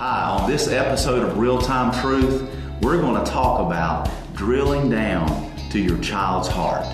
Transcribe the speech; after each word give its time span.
Hi, 0.00 0.22
on 0.22 0.50
this 0.50 0.66
episode 0.66 1.22
of 1.28 1.36
Real 1.36 1.60
Time 1.60 1.92
Truth, 2.00 2.50
we're 2.80 3.02
going 3.02 3.22
to 3.22 3.30
talk 3.30 3.60
about 3.60 4.08
drilling 4.34 4.88
down 4.88 5.52
to 5.72 5.78
your 5.78 5.98
child's 5.98 6.48
heart. 6.48 6.86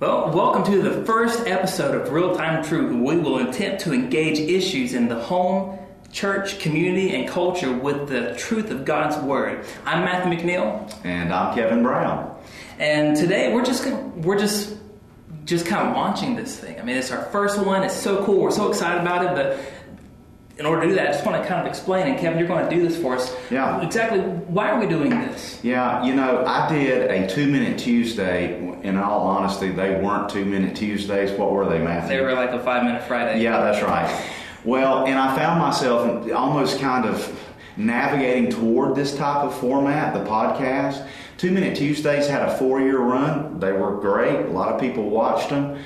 Well, 0.00 0.32
welcome 0.32 0.64
to 0.64 0.82
the 0.82 1.04
first 1.06 1.46
episode 1.46 1.94
of 1.94 2.10
Real 2.10 2.34
Time 2.34 2.64
Truth. 2.64 2.90
We 2.90 3.18
will 3.18 3.48
attempt 3.48 3.82
to 3.82 3.92
engage 3.92 4.40
issues 4.40 4.94
in 4.94 5.06
the 5.06 5.20
home, 5.20 5.78
church, 6.10 6.58
community, 6.58 7.14
and 7.14 7.28
culture 7.28 7.72
with 7.72 8.08
the 8.08 8.34
truth 8.36 8.72
of 8.72 8.84
God's 8.84 9.16
Word. 9.18 9.64
I'm 9.86 10.04
Matthew 10.04 10.36
McNeil, 10.36 10.92
And 11.04 11.32
I'm 11.32 11.54
Kevin 11.54 11.84
Brown. 11.84 12.32
And 12.82 13.16
today 13.16 13.54
we're 13.54 13.64
just 13.64 13.86
we're 14.16 14.38
just 14.38 14.76
just 15.44 15.66
kind 15.66 15.88
of 15.88 15.94
launching 15.96 16.36
this 16.36 16.58
thing. 16.58 16.78
I 16.78 16.82
mean, 16.82 16.96
it's 16.96 17.10
our 17.10 17.24
first 17.26 17.64
one. 17.64 17.82
It's 17.82 17.94
so 17.94 18.24
cool. 18.24 18.40
We're 18.40 18.50
so 18.50 18.68
excited 18.68 19.00
about 19.00 19.24
it, 19.24 19.34
but. 19.34 19.72
In 20.58 20.66
order 20.66 20.82
to 20.82 20.88
do 20.88 20.94
that, 20.96 21.08
I 21.08 21.12
just 21.12 21.24
want 21.24 21.42
to 21.42 21.48
kind 21.48 21.62
of 21.62 21.66
explain, 21.66 22.06
and 22.08 22.20
Kevin, 22.20 22.38
you're 22.38 22.46
going 22.46 22.68
to 22.68 22.76
do 22.76 22.86
this 22.86 23.00
for 23.00 23.16
us. 23.16 23.34
Yeah. 23.50 23.80
Exactly, 23.80 24.20
why 24.20 24.68
are 24.70 24.78
we 24.78 24.86
doing 24.86 25.08
this? 25.08 25.58
Yeah, 25.64 26.04
you 26.04 26.14
know, 26.14 26.44
I 26.44 26.68
did 26.68 27.10
a 27.10 27.26
two 27.26 27.46
minute 27.46 27.78
Tuesday. 27.78 28.58
In 28.82 28.98
all 28.98 29.22
honesty, 29.26 29.70
they 29.70 29.98
weren't 29.98 30.28
two 30.28 30.44
minute 30.44 30.76
Tuesdays. 30.76 31.32
What 31.32 31.52
were 31.52 31.66
they, 31.66 31.78
Matthew? 31.78 32.16
They 32.16 32.22
were 32.22 32.34
like 32.34 32.50
a 32.50 32.62
five 32.62 32.84
minute 32.84 33.02
Friday. 33.04 33.42
Yeah, 33.42 33.60
that's 33.60 33.82
right. 33.82 34.30
Well, 34.62 35.06
and 35.06 35.18
I 35.18 35.34
found 35.34 35.58
myself 35.58 36.30
almost 36.30 36.78
kind 36.78 37.06
of 37.06 37.51
navigating 37.76 38.50
toward 38.50 38.94
this 38.94 39.16
type 39.16 39.44
of 39.44 39.54
format, 39.58 40.14
the 40.14 40.24
podcast. 40.28 41.06
Two 41.38 41.50
Minute 41.50 41.76
Tuesdays 41.76 42.28
had 42.28 42.42
a 42.42 42.56
four 42.56 42.80
year 42.80 42.98
run. 42.98 43.58
They 43.58 43.72
were 43.72 43.96
great. 44.00 44.46
A 44.46 44.50
lot 44.50 44.72
of 44.72 44.80
people 44.80 45.10
watched 45.10 45.50
them. 45.50 45.78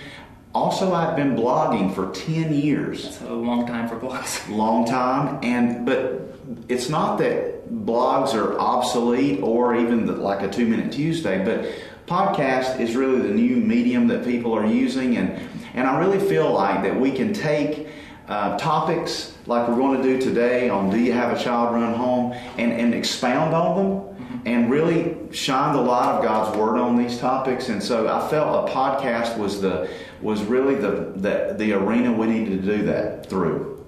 Also, 0.54 0.94
I've 0.94 1.16
been 1.16 1.36
blogging 1.36 1.94
for 1.94 2.10
10 2.12 2.54
years 2.54 3.04
It's 3.04 3.20
a 3.20 3.32
long 3.32 3.66
time 3.66 3.88
for 3.88 3.98
blogs. 3.98 4.48
long 4.56 4.86
time 4.86 5.38
and 5.42 5.84
but 5.84 6.34
it's 6.68 6.88
not 6.88 7.18
that 7.18 7.68
blogs 7.84 8.32
are 8.34 8.58
obsolete 8.58 9.42
or 9.42 9.76
even 9.76 10.06
the, 10.06 10.12
like 10.12 10.40
a 10.42 10.48
two 10.48 10.64
minute 10.66 10.92
tuesday 10.92 11.44
but 11.44 11.70
podcast 12.06 12.80
is 12.80 12.96
really 12.96 13.20
the 13.20 13.34
new 13.34 13.56
medium 13.56 14.06
that 14.08 14.24
people 14.24 14.54
are 14.54 14.64
using 14.64 15.16
and 15.16 15.38
and 15.74 15.86
i 15.86 15.98
really 15.98 16.20
feel 16.20 16.50
like 16.52 16.82
that 16.82 16.98
we 16.98 17.10
can 17.10 17.32
take 17.32 17.88
uh, 18.28 18.56
topics 18.56 19.35
like 19.46 19.68
we're 19.68 19.76
going 19.76 20.02
to 20.02 20.02
do 20.02 20.20
today 20.20 20.68
on 20.68 20.90
do 20.90 20.98
you 20.98 21.12
have 21.12 21.36
a 21.36 21.42
child 21.42 21.74
run 21.74 21.94
home 21.94 22.32
and, 22.58 22.72
and 22.72 22.94
expound 22.94 23.54
on 23.54 23.76
them 23.76 23.86
mm-hmm. 24.26 24.38
and 24.46 24.70
really 24.70 25.16
shine 25.32 25.74
the 25.74 25.80
light 25.80 26.16
of 26.16 26.22
God's 26.24 26.56
word 26.56 26.78
on 26.78 26.96
these 26.96 27.18
topics. 27.18 27.68
And 27.68 27.82
so 27.82 28.08
I 28.08 28.28
felt 28.28 28.68
a 28.68 28.72
podcast 28.72 29.38
was 29.38 29.60
the 29.60 29.88
was 30.20 30.42
really 30.42 30.74
the 30.74 31.12
the, 31.16 31.54
the 31.56 31.72
arena 31.72 32.12
we 32.12 32.26
needed 32.26 32.62
to 32.62 32.76
do 32.76 32.82
that 32.84 33.28
through. 33.28 33.84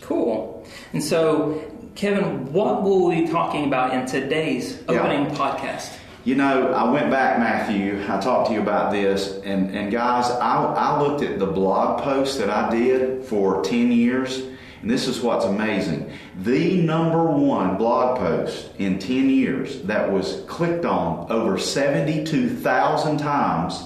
Cool. 0.00 0.66
And 0.92 1.02
so, 1.02 1.62
Kevin, 1.94 2.52
what 2.52 2.82
will 2.82 3.08
we 3.08 3.22
be 3.22 3.28
talking 3.28 3.64
about 3.64 3.92
in 3.92 4.06
today's 4.06 4.82
Yeah. 4.88 5.00
opening 5.00 5.26
podcast? 5.34 5.92
You 6.24 6.34
know, 6.34 6.72
I 6.72 6.90
went 6.90 7.10
back, 7.10 7.38
Matthew. 7.38 8.04
I 8.06 8.20
talked 8.20 8.48
to 8.48 8.52
you 8.52 8.60
about 8.60 8.92
this, 8.92 9.40
and, 9.44 9.74
and 9.74 9.90
guys, 9.90 10.30
I, 10.30 10.62
I 10.62 11.00
looked 11.00 11.22
at 11.22 11.38
the 11.38 11.46
blog 11.46 12.02
posts 12.02 12.36
that 12.36 12.50
I 12.50 12.68
did 12.70 13.24
for 13.24 13.62
10 13.62 13.92
years, 13.92 14.42
and 14.80 14.90
this 14.90 15.08
is 15.08 15.20
what's 15.20 15.44
amazing. 15.44 16.10
The 16.40 16.80
number 16.82 17.24
one 17.24 17.76
blog 17.76 18.18
post 18.18 18.70
in 18.78 18.98
10 18.98 19.28
years 19.28 19.82
that 19.82 20.10
was 20.10 20.44
clicked 20.46 20.84
on 20.84 21.30
over 21.30 21.58
72,000 21.58 23.18
times 23.18 23.84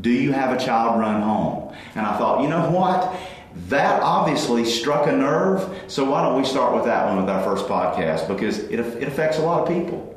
Do 0.00 0.10
you 0.10 0.32
have 0.32 0.58
a 0.58 0.64
child 0.64 0.98
run 0.98 1.20
home? 1.20 1.74
And 1.94 2.06
I 2.06 2.16
thought, 2.16 2.42
you 2.42 2.48
know 2.48 2.70
what? 2.70 3.14
That 3.68 4.02
obviously 4.02 4.64
struck 4.64 5.06
a 5.06 5.12
nerve, 5.12 5.82
so 5.86 6.08
why 6.10 6.22
don't 6.22 6.40
we 6.40 6.46
start 6.46 6.74
with 6.74 6.86
that 6.86 7.06
one 7.06 7.18
with 7.18 7.28
our 7.28 7.42
first 7.44 7.66
podcast 7.66 8.26
because 8.26 8.60
it, 8.60 8.80
it 8.80 9.08
affects 9.08 9.38
a 9.38 9.42
lot 9.42 9.60
of 9.60 9.68
people. 9.68 10.12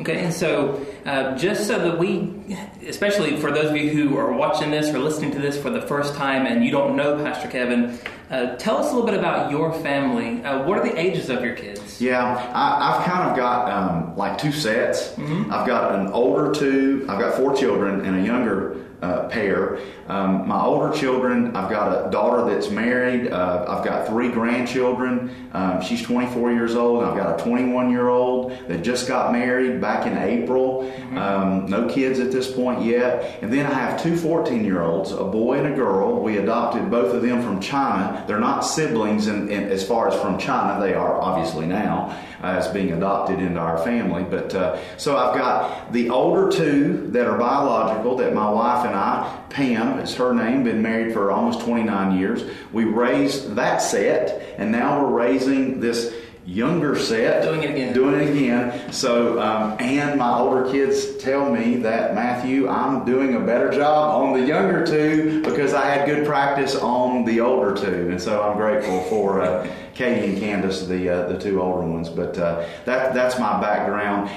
Okay, 0.00 0.24
and 0.24 0.32
so 0.32 0.86
uh, 1.06 1.36
just 1.36 1.66
so 1.66 1.76
that 1.78 1.98
we, 1.98 2.56
especially 2.86 3.36
for 3.36 3.50
those 3.50 3.70
of 3.70 3.76
you 3.76 3.90
who 3.90 4.16
are 4.16 4.32
watching 4.32 4.70
this 4.70 4.94
or 4.94 5.00
listening 5.00 5.32
to 5.32 5.40
this 5.40 5.60
for 5.60 5.70
the 5.70 5.82
first 5.82 6.14
time 6.14 6.46
and 6.46 6.64
you 6.64 6.70
don't 6.70 6.94
know 6.94 7.16
Pastor 7.16 7.48
Kevin, 7.48 7.98
uh, 8.30 8.54
tell 8.56 8.76
us 8.76 8.92
a 8.92 8.94
little 8.94 9.06
bit 9.06 9.18
about 9.18 9.50
your 9.50 9.72
family. 9.80 10.44
Uh, 10.44 10.62
what 10.64 10.78
are 10.78 10.84
the 10.84 10.96
ages 10.96 11.30
of 11.30 11.42
your 11.42 11.56
kids? 11.56 12.00
Yeah, 12.00 12.22
I, 12.22 12.94
I've 12.94 13.04
kind 13.06 13.30
of 13.30 13.36
got 13.36 13.70
um, 13.70 14.16
like 14.16 14.38
two 14.38 14.52
sets. 14.52 15.18
I've 15.18 15.66
got 15.66 15.98
an 15.98 16.08
older 16.08 16.52
two, 16.52 17.04
I've 17.08 17.18
got 17.18 17.34
four 17.34 17.56
children 17.56 18.04
and 18.06 18.20
a 18.20 18.24
younger 18.24 18.76
uh, 19.02 19.28
pair. 19.28 19.78
Um, 20.08 20.48
my 20.48 20.60
older 20.60 20.96
children, 20.96 21.54
I've 21.54 21.70
got 21.70 22.06
a 22.06 22.10
daughter 22.10 22.50
that's 22.50 22.70
married. 22.70 23.30
Uh, 23.30 23.64
I've 23.68 23.84
got 23.84 24.06
three 24.06 24.30
grandchildren. 24.30 25.50
Um, 25.52 25.80
she's 25.82 26.02
24 26.02 26.52
years 26.52 26.74
old. 26.74 27.04
I've 27.04 27.16
got 27.16 27.38
a 27.38 27.44
21 27.44 27.90
year 27.90 28.08
old 28.08 28.52
that 28.68 28.82
just 28.82 29.06
got 29.06 29.32
married 29.32 29.80
back 29.80 30.06
in 30.06 30.16
April. 30.16 30.90
Um, 31.16 31.66
no 31.66 31.88
kids 31.88 32.20
at 32.20 32.32
this 32.32 32.50
point 32.50 32.84
yet. 32.84 33.38
And 33.42 33.52
then 33.52 33.66
I 33.66 33.74
have 33.74 34.02
two 34.02 34.16
14 34.16 34.64
year 34.64 34.82
olds, 34.82 35.12
a 35.12 35.24
boy 35.24 35.58
and 35.58 35.72
a 35.72 35.76
girl. 35.76 36.22
We 36.22 36.38
adopted 36.38 36.90
both 36.90 37.14
of 37.14 37.22
them 37.22 37.42
from 37.42 37.60
China. 37.60 38.24
They're 38.26 38.40
not 38.40 38.60
siblings 38.60 39.26
in, 39.26 39.48
in, 39.48 39.64
as 39.64 39.86
far 39.86 40.08
as 40.08 40.20
from 40.20 40.38
China. 40.38 40.80
They 40.80 40.94
are 40.94 41.20
obviously 41.20 41.66
now 41.66 42.18
uh, 42.42 42.46
as 42.46 42.68
being 42.68 42.92
adopted 42.92 43.40
into 43.40 43.60
our 43.60 43.78
family. 43.78 44.24
But 44.24 44.54
uh, 44.54 44.78
so 44.96 45.16
I've 45.16 45.36
got 45.36 45.92
the 45.92 46.10
older 46.10 46.50
two 46.50 47.08
that 47.12 47.26
are 47.26 47.38
biological 47.38 48.16
that 48.16 48.34
my 48.34 48.48
wife 48.48 48.87
and 48.88 48.96
I, 48.96 49.40
Pam 49.50 49.98
is 50.00 50.14
her 50.16 50.34
name, 50.34 50.64
been 50.64 50.82
married 50.82 51.12
for 51.12 51.30
almost 51.30 51.60
29 51.60 52.18
years. 52.18 52.44
We 52.72 52.84
raised 52.84 53.54
that 53.54 53.78
set, 53.78 54.54
and 54.58 54.72
now 54.72 55.02
we're 55.02 55.10
raising 55.10 55.80
this 55.80 56.14
younger 56.48 56.98
set. 56.98 57.42
Doing 57.42 57.62
it 57.62 57.70
again. 57.70 57.92
Doing 57.92 58.20
it 58.20 58.30
again. 58.30 58.92
So, 58.92 59.40
um, 59.40 59.76
and 59.78 60.18
my 60.18 60.38
older 60.38 60.70
kids 60.70 61.18
tell 61.18 61.52
me 61.52 61.76
that, 61.78 62.14
Matthew, 62.14 62.68
I'm 62.68 63.04
doing 63.04 63.34
a 63.34 63.40
better 63.40 63.70
job 63.70 64.22
on 64.22 64.40
the 64.40 64.46
younger 64.46 64.84
two 64.86 65.42
because 65.42 65.74
I 65.74 65.84
had 65.86 66.06
good 66.06 66.26
practice 66.26 66.74
on 66.74 67.26
the 67.26 67.40
older 67.40 67.76
two. 67.76 68.08
And 68.10 68.20
so 68.20 68.42
I'm 68.42 68.56
grateful 68.56 69.02
for 69.04 69.42
uh, 69.42 69.68
Katie 69.94 70.32
and 70.32 70.38
Candace, 70.38 70.86
the, 70.86 71.08
uh, 71.08 71.28
the 71.28 71.38
two 71.38 71.60
older 71.60 71.86
ones. 71.86 72.08
But 72.08 72.38
uh, 72.38 72.66
that, 72.86 73.12
that's 73.12 73.38
my 73.38 73.60
background. 73.60 74.30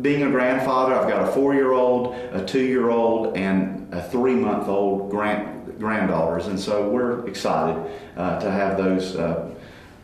Being 0.00 0.22
a 0.22 0.30
grandfather, 0.30 0.94
I've 0.94 1.08
got 1.08 1.28
a 1.28 1.32
four 1.32 1.54
year 1.54 1.72
old, 1.72 2.14
a 2.32 2.44
two 2.44 2.64
year 2.64 2.90
old, 2.90 3.36
and 3.36 3.92
a 3.92 4.02
three 4.02 4.34
month 4.34 4.68
old 4.68 5.10
grand, 5.10 5.78
granddaughters. 5.78 6.46
And 6.46 6.58
so 6.58 6.88
we're 6.88 7.26
excited 7.26 7.90
uh, 8.16 8.38
to 8.40 8.50
have 8.50 8.76
those 8.76 9.16
uh, 9.16 9.50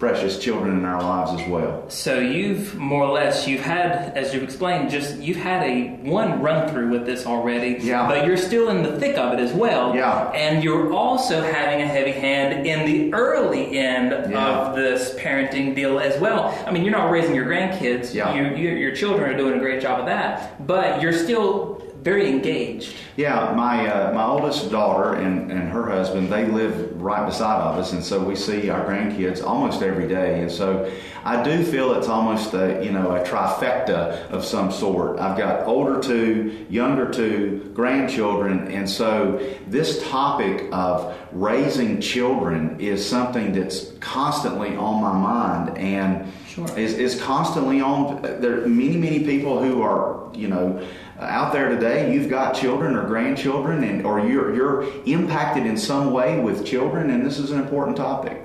precious 0.05 0.39
children 0.39 0.77
in 0.77 0.85
our 0.85 1.01
lives 1.03 1.41
as 1.41 1.49
well. 1.49 1.89
So 1.89 2.19
you've 2.19 2.75
more 2.77 3.05
or 3.05 3.13
less 3.13 3.49
you've 3.49 3.63
had, 3.63 4.15
as 4.15 4.35
you've 4.35 4.43
explained, 4.43 4.91
just 4.91 5.17
you've 5.19 5.39
had 5.39 5.63
a 5.63 5.89
one 6.09 6.43
run 6.43 6.69
through 6.69 6.91
with 6.91 7.07
this 7.07 7.25
already. 7.25 7.79
Yeah. 7.83 8.07
But 8.07 8.27
you're 8.27 8.37
still 8.37 8.69
in 8.69 8.83
the 8.83 8.99
thick 9.01 9.17
of 9.17 9.33
it 9.33 9.41
as 9.41 9.55
well. 9.55 9.95
Yeah. 9.97 10.31
And 10.33 10.63
you're 10.63 10.93
also 10.93 11.41
having 11.41 11.81
a 11.81 11.87
heavy 11.87 12.13
hand 12.13 12.67
in 12.67 12.85
the 12.85 13.15
early 13.15 13.79
end 13.79 14.11
Yeah. 14.31 14.47
of 14.69 14.77
this 14.77 15.15
parenting 15.15 15.75
deal 15.75 15.99
as 15.99 16.21
well. 16.21 16.55
I 16.67 16.71
mean, 16.71 16.83
you're 16.85 16.93
not 16.93 17.11
raising 17.11 17.35
your 17.35 17.47
grandkids. 17.47 18.13
Yeah. 18.13 18.35
You, 18.35 18.57
you, 18.57 18.77
your 18.77 18.95
children 18.95 19.33
are 19.33 19.37
doing 19.39 19.55
a 19.55 19.59
great 19.59 19.81
job 19.81 20.01
of 20.01 20.07
that. 20.07 20.67
But 20.67 21.01
you're 21.01 21.15
still 21.15 21.74
very 22.05 22.29
engaged. 22.29 22.95
Yeah, 23.17 23.55
my 23.57 23.89
uh, 23.89 24.13
my 24.13 24.25
oldest 24.25 24.71
daughter 24.71 25.15
and, 25.15 25.51
and 25.51 25.71
her 25.71 25.89
husband 25.89 26.31
they 26.31 26.45
live 26.45 27.01
right 27.01 27.25
beside 27.25 27.61
of 27.63 27.79
us, 27.79 27.93
and 27.93 28.05
so 28.05 28.23
we 28.23 28.37
see 28.37 28.69
our 28.69 28.85
grandkids 28.85 29.43
almost 29.43 29.83
every 29.83 30.07
day. 30.07 30.41
And 30.43 30.53
so 30.53 30.93
I 31.25 31.43
do 31.43 31.65
feel 31.65 31.95
it's 31.95 32.09
almost 32.09 32.53
a 32.53 32.85
you 32.85 32.93
know 32.93 33.13
a 33.13 33.25
trifecta 33.25 34.29
of 34.31 34.45
some 34.45 34.71
sort. 34.71 35.19
I've 35.19 35.39
got 35.39 35.67
older 35.67 35.99
two, 36.01 36.67
younger 36.69 37.11
two, 37.11 37.71
grandchildren, 37.73 38.69
and 38.69 38.89
so 38.89 39.41
this 39.67 40.07
topic 40.11 40.69
of 40.73 41.17
raising 41.33 42.03
children 42.03 42.79
is 42.81 43.05
something 43.09 43.53
that's 43.53 43.93
constantly 44.01 44.77
on 44.77 45.01
my 45.01 45.13
mind 45.13 45.79
and 45.79 46.31
Sure. 46.47 46.79
is, 46.79 46.95
is 46.95 47.21
constantly 47.21 47.81
on. 47.81 48.23
There 48.23 48.63
are 48.63 48.69
many 48.69 48.97
many 48.97 49.25
people 49.25 49.61
who 49.61 49.83
are 49.83 50.31
you 50.35 50.47
know 50.47 50.87
out 51.25 51.53
there 51.53 51.69
today, 51.69 52.13
you've 52.13 52.31
got 52.31 52.55
children 52.55 52.95
or 52.95 53.07
grandchildren, 53.07 53.85
and 53.85 54.05
or 54.05 54.21
you're 54.21 54.55
you're 54.55 54.83
impacted 55.07 55.67
in 55.67 55.77
some 55.77 56.13
way 56.13 56.39
with 56.41 56.65
children, 56.65 57.11
and 57.11 57.25
this 57.25 57.39
is 57.39 57.51
an 57.51 57.61
important 57.61 57.97
topic. 57.97 58.41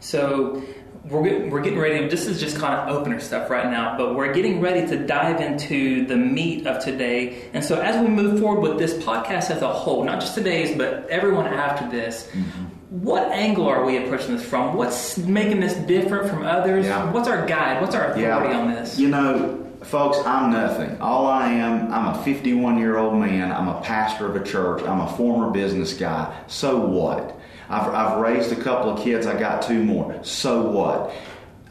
So 0.00 0.62
we're, 1.04 1.22
get- 1.22 1.50
we're 1.50 1.62
getting 1.62 1.78
ready. 1.78 2.08
This 2.08 2.26
is 2.26 2.40
just 2.40 2.58
kind 2.58 2.74
of 2.74 2.96
opener 2.96 3.20
stuff 3.20 3.50
right 3.50 3.70
now, 3.70 3.96
but 3.96 4.14
we're 4.14 4.32
getting 4.32 4.60
ready 4.60 4.86
to 4.86 5.06
dive 5.06 5.40
into 5.40 6.06
the 6.06 6.16
meat 6.16 6.66
of 6.66 6.82
today. 6.82 7.48
And 7.52 7.64
so 7.64 7.80
as 7.80 8.00
we 8.00 8.08
move 8.08 8.40
forward 8.40 8.60
with 8.60 8.78
this 8.78 8.94
podcast 9.02 9.50
as 9.50 9.62
a 9.62 9.72
whole, 9.72 10.04
not 10.04 10.20
just 10.20 10.34
today's, 10.34 10.76
but 10.76 11.08
everyone 11.08 11.46
after 11.46 11.88
this, 11.88 12.28
mm-hmm. 12.32 12.64
what 13.02 13.30
angle 13.32 13.66
are 13.66 13.84
we 13.84 13.96
approaching 13.96 14.36
this 14.36 14.44
from? 14.44 14.74
What's 14.74 15.16
making 15.18 15.60
this 15.60 15.74
different 15.74 16.28
from 16.28 16.44
others? 16.44 16.86
Yeah. 16.86 17.10
What's 17.10 17.28
our 17.28 17.46
guide? 17.46 17.80
What's 17.80 17.94
our 17.94 18.12
authority 18.12 18.54
on 18.54 18.70
this? 18.70 18.98
You 18.98 19.08
know, 19.08 19.59
Folks, 19.90 20.18
I'm 20.24 20.52
nothing. 20.52 21.00
All 21.00 21.26
I 21.26 21.48
am, 21.50 21.92
I'm 21.92 22.14
a 22.14 22.22
51 22.22 22.78
year 22.78 22.96
old 22.96 23.18
man. 23.18 23.50
I'm 23.50 23.66
a 23.66 23.80
pastor 23.80 24.24
of 24.24 24.36
a 24.36 24.44
church. 24.44 24.84
I'm 24.84 25.00
a 25.00 25.12
former 25.16 25.50
business 25.50 25.94
guy. 25.94 26.32
So 26.46 26.78
what? 26.78 27.36
I've, 27.68 27.92
I've 27.92 28.20
raised 28.20 28.52
a 28.52 28.62
couple 28.62 28.92
of 28.92 29.02
kids. 29.02 29.26
I 29.26 29.36
got 29.36 29.62
two 29.62 29.82
more. 29.82 30.22
So 30.22 30.70
what? 30.70 31.12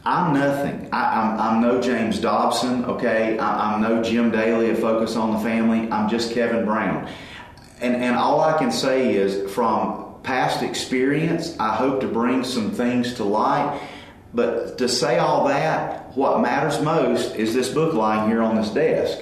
I'm 0.04 0.34
nothing. 0.34 0.90
I, 0.92 1.50
am 1.50 1.62
no 1.62 1.80
James 1.80 2.18
Dobson, 2.18 2.84
okay? 2.84 3.38
I, 3.38 3.72
am 3.74 3.80
no 3.80 4.02
Jim 4.02 4.30
Daly 4.30 4.68
of 4.68 4.78
Focus 4.80 5.16
on 5.16 5.32
the 5.32 5.40
Family. 5.40 5.90
I'm 5.90 6.10
just 6.10 6.34
Kevin 6.34 6.66
Brown. 6.66 7.10
And, 7.80 7.96
and 7.96 8.16
all 8.16 8.42
I 8.42 8.58
can 8.58 8.70
say 8.70 9.14
is 9.14 9.50
from 9.50 10.16
past 10.24 10.62
experience, 10.62 11.58
I 11.58 11.74
hope 11.74 12.02
to 12.02 12.06
bring 12.06 12.44
some 12.44 12.70
things 12.70 13.14
to 13.14 13.24
light. 13.24 13.80
But 14.32 14.78
to 14.78 14.88
say 14.88 15.18
all 15.18 15.48
that, 15.48 16.16
what 16.16 16.40
matters 16.40 16.80
most 16.80 17.34
is 17.34 17.54
this 17.54 17.68
book 17.68 17.94
lying 17.94 18.28
here 18.28 18.42
on 18.42 18.56
this 18.56 18.70
desk. 18.70 19.18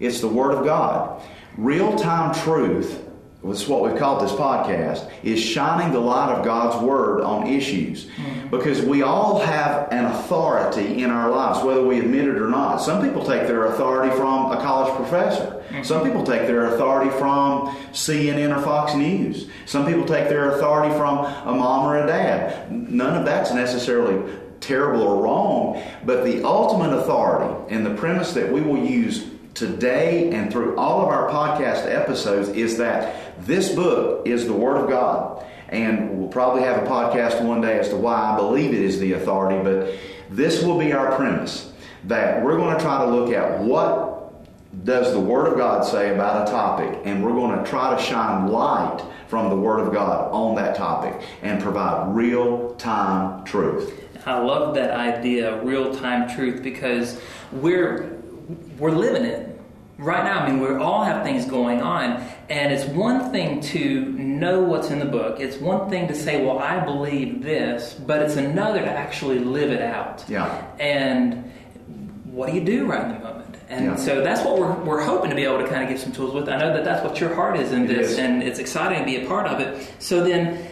It's 0.00 0.20
the 0.20 0.28
Word 0.28 0.52
of 0.52 0.64
God. 0.64 1.22
Real 1.56 1.96
time 1.96 2.34
truth 2.34 3.05
this 3.48 3.62
is 3.62 3.68
what 3.68 3.82
we've 3.82 3.98
called 3.98 4.22
this 4.22 4.32
podcast, 4.32 5.10
is 5.22 5.40
shining 5.40 5.92
the 5.92 6.00
light 6.00 6.32
of 6.32 6.44
God's 6.44 6.82
Word 6.82 7.20
on 7.22 7.46
issues. 7.46 8.06
Mm-hmm. 8.06 8.48
Because 8.48 8.82
we 8.82 9.02
all 9.02 9.40
have 9.40 9.88
an 9.92 10.04
authority 10.06 11.02
in 11.02 11.10
our 11.10 11.30
lives, 11.30 11.64
whether 11.64 11.82
we 11.82 11.98
admit 11.98 12.28
it 12.28 12.36
or 12.36 12.48
not. 12.48 12.78
Some 12.78 13.02
people 13.02 13.24
take 13.24 13.46
their 13.46 13.66
authority 13.66 14.14
from 14.16 14.52
a 14.52 14.56
college 14.56 14.94
professor. 14.96 15.62
Mm-hmm. 15.68 15.82
Some 15.82 16.04
people 16.04 16.24
take 16.24 16.46
their 16.46 16.74
authority 16.74 17.10
from 17.18 17.68
CNN 17.92 18.56
or 18.56 18.62
Fox 18.62 18.94
News. 18.94 19.48
Some 19.64 19.86
people 19.86 20.04
take 20.04 20.28
their 20.28 20.52
authority 20.52 20.94
from 20.96 21.18
a 21.18 21.54
mom 21.54 21.86
or 21.86 22.02
a 22.02 22.06
dad. 22.06 22.70
None 22.70 23.16
of 23.16 23.24
that's 23.24 23.52
necessarily 23.52 24.32
terrible 24.60 25.02
or 25.02 25.22
wrong, 25.22 25.82
but 26.04 26.24
the 26.24 26.42
ultimate 26.42 26.96
authority 26.96 27.74
and 27.74 27.84
the 27.84 27.94
premise 27.94 28.32
that 28.32 28.50
we 28.50 28.60
will 28.60 28.78
use 28.78 29.26
today 29.54 30.30
and 30.32 30.52
through 30.52 30.76
all 30.76 31.02
of 31.02 31.08
our 31.08 31.30
podcast 31.30 31.90
episodes 31.90 32.48
is 32.50 32.76
that 32.78 33.25
this 33.40 33.74
book 33.74 34.26
is 34.26 34.46
the 34.46 34.52
Word 34.52 34.76
of 34.76 34.88
God. 34.88 35.44
And 35.68 36.18
we'll 36.18 36.28
probably 36.28 36.62
have 36.62 36.82
a 36.82 36.86
podcast 36.86 37.42
one 37.42 37.60
day 37.60 37.78
as 37.78 37.88
to 37.88 37.96
why 37.96 38.14
I 38.14 38.36
believe 38.36 38.72
it 38.72 38.80
is 38.80 39.00
the 39.00 39.14
authority, 39.14 39.62
but 39.62 39.98
this 40.30 40.62
will 40.62 40.78
be 40.78 40.92
our 40.92 41.16
premise 41.16 41.72
that 42.04 42.44
we're 42.44 42.56
going 42.56 42.76
to 42.76 42.82
try 42.82 43.04
to 43.04 43.10
look 43.10 43.32
at 43.32 43.60
what 43.60 44.16
does 44.84 45.12
the 45.12 45.20
Word 45.20 45.48
of 45.48 45.56
God 45.56 45.84
say 45.84 46.14
about 46.14 46.46
a 46.46 46.50
topic, 46.50 47.00
and 47.04 47.24
we're 47.24 47.32
going 47.32 47.58
to 47.58 47.68
try 47.68 47.96
to 47.96 48.02
shine 48.02 48.48
light 48.48 49.02
from 49.26 49.50
the 49.50 49.56
Word 49.56 49.80
of 49.80 49.92
God 49.92 50.30
on 50.32 50.54
that 50.56 50.76
topic 50.76 51.20
and 51.42 51.60
provide 51.60 52.14
real 52.14 52.74
time 52.76 53.44
truth. 53.44 54.02
I 54.24 54.38
love 54.38 54.74
that 54.74 54.90
idea, 54.90 55.62
real 55.62 55.94
time 55.94 56.28
truth, 56.28 56.62
because 56.62 57.20
we're 57.52 58.12
we're 58.78 58.92
living 58.92 59.24
it 59.24 59.55
right 59.98 60.24
now. 60.24 60.40
I 60.40 60.50
mean, 60.50 60.60
we 60.60 60.68
all 60.82 61.04
have 61.04 61.22
things 61.24 61.44
going 61.46 61.80
on, 61.80 62.22
and 62.48 62.72
it's 62.72 62.84
one 62.84 63.32
thing 63.32 63.60
to 63.60 64.12
know 64.12 64.60
what's 64.60 64.90
in 64.90 64.98
the 64.98 65.06
book. 65.06 65.40
It's 65.40 65.56
one 65.56 65.88
thing 65.88 66.08
to 66.08 66.14
say, 66.14 66.44
"Well, 66.44 66.58
I 66.58 66.84
believe 66.84 67.42
this," 67.42 67.94
but 67.94 68.22
it's 68.22 68.36
another 68.36 68.80
to 68.80 68.90
actually 68.90 69.38
live 69.38 69.70
it 69.70 69.82
out. 69.82 70.24
Yeah. 70.28 70.64
And 70.78 71.50
what 72.24 72.48
do 72.50 72.54
you 72.54 72.64
do 72.64 72.86
right 72.86 73.02
in 73.02 73.12
the 73.12 73.18
moment? 73.18 73.56
And 73.68 73.84
yeah. 73.86 73.96
so 73.96 74.22
that's 74.22 74.44
what 74.44 74.58
we're, 74.58 74.74
we're 74.84 75.02
hoping 75.02 75.30
to 75.30 75.36
be 75.36 75.42
able 75.42 75.58
to 75.58 75.66
kind 75.66 75.82
of 75.82 75.88
give 75.88 75.98
some 75.98 76.12
tools 76.12 76.32
with. 76.32 76.48
I 76.48 76.56
know 76.56 76.72
that 76.72 76.84
that's 76.84 77.04
what 77.04 77.18
your 77.20 77.34
heart 77.34 77.58
is 77.58 77.72
in 77.72 77.84
it 77.84 77.88
this, 77.88 78.12
is. 78.12 78.18
and 78.18 78.42
it's 78.42 78.60
exciting 78.60 79.00
to 79.00 79.04
be 79.04 79.24
a 79.24 79.26
part 79.26 79.46
of 79.46 79.60
it. 79.60 79.90
So 79.98 80.22
then, 80.22 80.70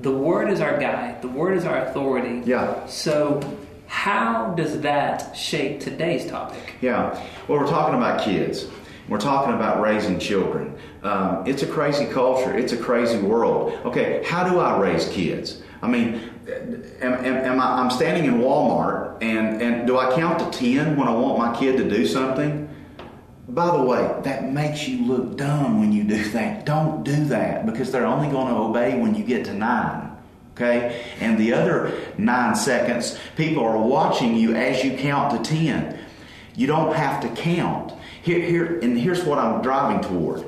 the 0.00 0.12
Word 0.12 0.50
is 0.50 0.60
our 0.60 0.78
guide. 0.78 1.20
The 1.20 1.28
Word 1.28 1.58
is 1.58 1.64
our 1.64 1.78
authority. 1.78 2.42
Yeah. 2.48 2.86
So 2.86 3.40
how 3.86 4.54
does 4.56 4.80
that 4.80 5.36
shape 5.36 5.80
today's 5.80 6.26
topic? 6.26 6.74
Yeah, 6.80 7.10
well, 7.48 7.60
we're 7.60 7.66
talking 7.68 7.94
about 7.94 8.22
kids. 8.22 8.66
We're 9.08 9.18
talking 9.18 9.54
about 9.54 9.80
raising 9.80 10.18
children. 10.18 10.76
Um, 11.02 11.46
it's 11.46 11.62
a 11.62 11.66
crazy 11.66 12.06
culture. 12.06 12.56
It's 12.56 12.72
a 12.72 12.76
crazy 12.76 13.18
world. 13.18 13.78
Okay, 13.84 14.22
how 14.24 14.48
do 14.48 14.58
I 14.58 14.78
raise 14.78 15.08
kids? 15.08 15.62
I 15.80 15.88
mean, 15.88 16.30
am, 17.00 17.14
am, 17.24 17.36
am 17.36 17.60
I, 17.60 17.80
I'm 17.80 17.90
standing 17.90 18.24
in 18.24 18.40
Walmart 18.40 19.18
and, 19.22 19.62
and 19.62 19.86
do 19.86 19.98
I 19.98 20.14
count 20.16 20.40
to 20.40 20.58
10 20.58 20.96
when 20.96 21.06
I 21.06 21.12
want 21.12 21.38
my 21.38 21.56
kid 21.56 21.76
to 21.76 21.88
do 21.88 22.06
something? 22.06 22.68
By 23.48 23.76
the 23.76 23.82
way, 23.82 24.12
that 24.24 24.52
makes 24.52 24.88
you 24.88 25.04
look 25.06 25.36
dumb 25.36 25.78
when 25.78 25.92
you 25.92 26.02
do 26.02 26.28
that. 26.30 26.66
Don't 26.66 27.04
do 27.04 27.24
that 27.26 27.64
because 27.64 27.92
they're 27.92 28.06
only 28.06 28.28
going 28.28 28.48
to 28.48 28.60
obey 28.60 28.98
when 28.98 29.14
you 29.14 29.22
get 29.22 29.44
to 29.44 29.54
nine. 29.54 30.15
Okay? 30.56 31.04
And 31.20 31.38
the 31.38 31.52
other 31.52 31.92
nine 32.16 32.56
seconds, 32.56 33.18
people 33.36 33.62
are 33.62 33.76
watching 33.76 34.34
you 34.34 34.54
as 34.54 34.82
you 34.82 34.96
count 34.96 35.44
to 35.44 35.50
10. 35.50 35.98
You 36.54 36.66
don't 36.66 36.96
have 36.96 37.20
to 37.20 37.28
count. 37.40 37.92
Here, 38.22 38.40
here, 38.40 38.80
and 38.80 38.98
here's 38.98 39.22
what 39.22 39.38
I'm 39.38 39.60
driving 39.60 40.00
toward. 40.00 40.44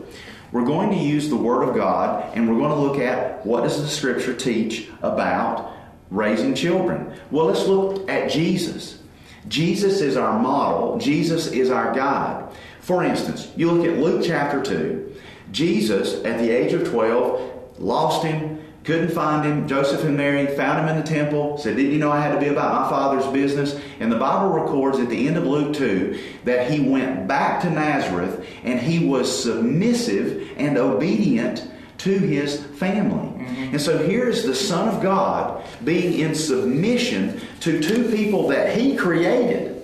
We're 0.51 0.65
going 0.65 0.91
to 0.91 0.97
use 0.97 1.29
the 1.29 1.37
Word 1.37 1.69
of 1.69 1.77
God 1.77 2.35
and 2.35 2.49
we're 2.49 2.59
going 2.59 2.71
to 2.71 2.81
look 2.81 2.99
at 2.99 3.45
what 3.45 3.65
does 3.65 3.81
the 3.81 3.87
Scripture 3.87 4.35
teach 4.35 4.89
about 5.03 5.73
raising 6.11 6.55
children. 6.55 7.15
Well, 7.31 7.47
let's 7.47 7.67
look 7.67 8.09
at 8.09 8.31
Jesus. 8.31 8.99
Jesus 9.47 10.01
is 10.01 10.17
our 10.17 10.39
model, 10.39 10.99
Jesus 10.99 11.49
is 11.49 11.71
our 11.71 11.95
guide. 11.95 12.51
For 12.81 13.05
instance, 13.05 13.53
you 13.57 13.71
look 13.71 13.87
at 13.87 13.99
Luke 13.99 14.25
chapter 14.25 14.63
2. 14.63 15.05
Jesus, 15.51 16.25
at 16.25 16.39
the 16.39 16.51
age 16.51 16.73
of 16.73 16.89
12, 16.89 17.81
lost 17.81 18.25
him, 18.25 18.58
couldn't 18.85 19.11
find 19.11 19.45
him. 19.45 19.69
Joseph 19.69 20.05
and 20.05 20.17
Mary 20.17 20.47
found 20.57 20.81
him 20.81 20.89
in 20.89 21.03
the 21.03 21.07
temple, 21.07 21.59
said, 21.59 21.77
Didn't 21.77 21.93
you 21.93 21.99
know 21.99 22.11
I 22.11 22.21
had 22.21 22.35
to 22.35 22.41
be 22.41 22.49
about 22.49 22.83
my 22.83 22.89
father's 22.89 23.27
business? 23.33 23.81
And 24.01 24.11
the 24.11 24.19
Bible 24.19 24.49
records 24.49 24.99
at 24.99 25.09
the 25.09 25.29
end 25.29 25.37
of 25.37 25.45
Luke 25.45 25.75
2 25.75 26.19
that 26.45 26.71
he 26.71 26.81
went 26.81 27.29
back 27.29 27.61
to 27.63 27.71
Nazareth 27.71 28.47
and 28.65 28.81
he 28.81 29.07
was 29.07 29.43
submissive 29.43 30.51
and 30.57 30.79
obedient 30.79 31.71
to 31.99 32.19
his 32.19 32.65
family. 32.65 33.45
Mm-hmm. 33.45 33.63
And 33.73 33.81
so 33.81 33.99
here 33.99 34.29
is 34.29 34.45
the 34.45 34.55
Son 34.55 34.89
of 34.89 35.03
God 35.03 35.65
being 35.85 36.21
in 36.21 36.35
submission 36.35 37.41
to 37.61 37.83
two 37.83 38.11
people 38.11 38.49
that 38.49 38.77
he 38.77 38.97
created. 38.97 39.78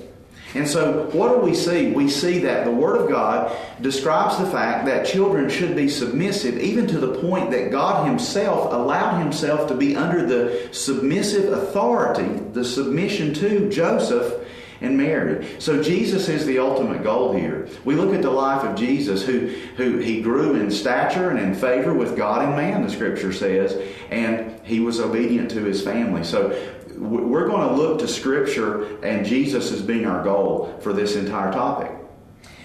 And 0.55 0.69
so, 0.69 1.11
what 1.13 1.31
do 1.31 1.39
we 1.39 1.53
see? 1.53 1.91
We 1.91 2.09
see 2.09 2.39
that 2.41 2.65
the 2.65 2.71
Word 2.71 3.01
of 3.01 3.09
God 3.09 3.57
describes 3.81 4.39
the 4.39 4.47
fact 4.47 4.87
that 4.87 5.05
children 5.05 5.51
should 5.51 5.75
be 5.75 5.89
submissive, 5.89 6.59
even 6.59 6.87
to 6.87 6.99
the 6.99 7.21
point 7.21 7.51
that 7.51 7.73
God 7.73 8.07
Himself 8.07 8.73
allowed 8.73 9.19
Himself 9.19 9.69
to 9.69 9.75
be 9.75 9.97
under 9.97 10.25
the 10.25 10.69
submissive 10.73 11.53
authority, 11.53 12.29
the 12.53 12.65
submission 12.65 13.35
to 13.35 13.69
Joseph 13.69 14.45
and 14.81 14.97
Mary. 14.97 15.49
So 15.59 15.83
Jesus 15.83 16.29
is 16.29 16.47
the 16.47 16.59
ultimate 16.59 17.03
goal 17.03 17.33
here. 17.33 17.69
We 17.85 17.95
look 17.95 18.15
at 18.15 18.23
the 18.23 18.31
life 18.31 18.65
of 18.65 18.77
Jesus, 18.77 19.25
who, 19.25 19.49
who 19.77 19.99
he 19.99 20.21
grew 20.21 20.55
in 20.57 20.71
stature 20.71 21.31
and 21.31 21.39
in 21.39 21.55
favor 21.55 21.95
with 21.95 22.17
God 22.17 22.45
and 22.45 22.57
man, 22.57 22.83
the 22.83 22.91
scripture 22.91 23.33
says, 23.33 23.81
and 24.11 24.61
he 24.65 24.81
was 24.81 25.01
obedient 25.01 25.51
to 25.53 25.65
his 25.65 25.83
family. 25.83 26.25
So 26.25 26.51
we're 26.97 27.47
going 27.47 27.69
to 27.69 27.75
look 27.75 27.99
to 28.01 28.09
Scripture 28.09 28.99
and 29.05 29.25
Jesus 29.25 29.73
as 29.73 29.83
being 29.83 30.07
our 30.07 30.23
goal 30.23 30.79
for 30.83 30.93
this 30.93 31.17
entire 31.17 31.53
topic. 31.53 31.91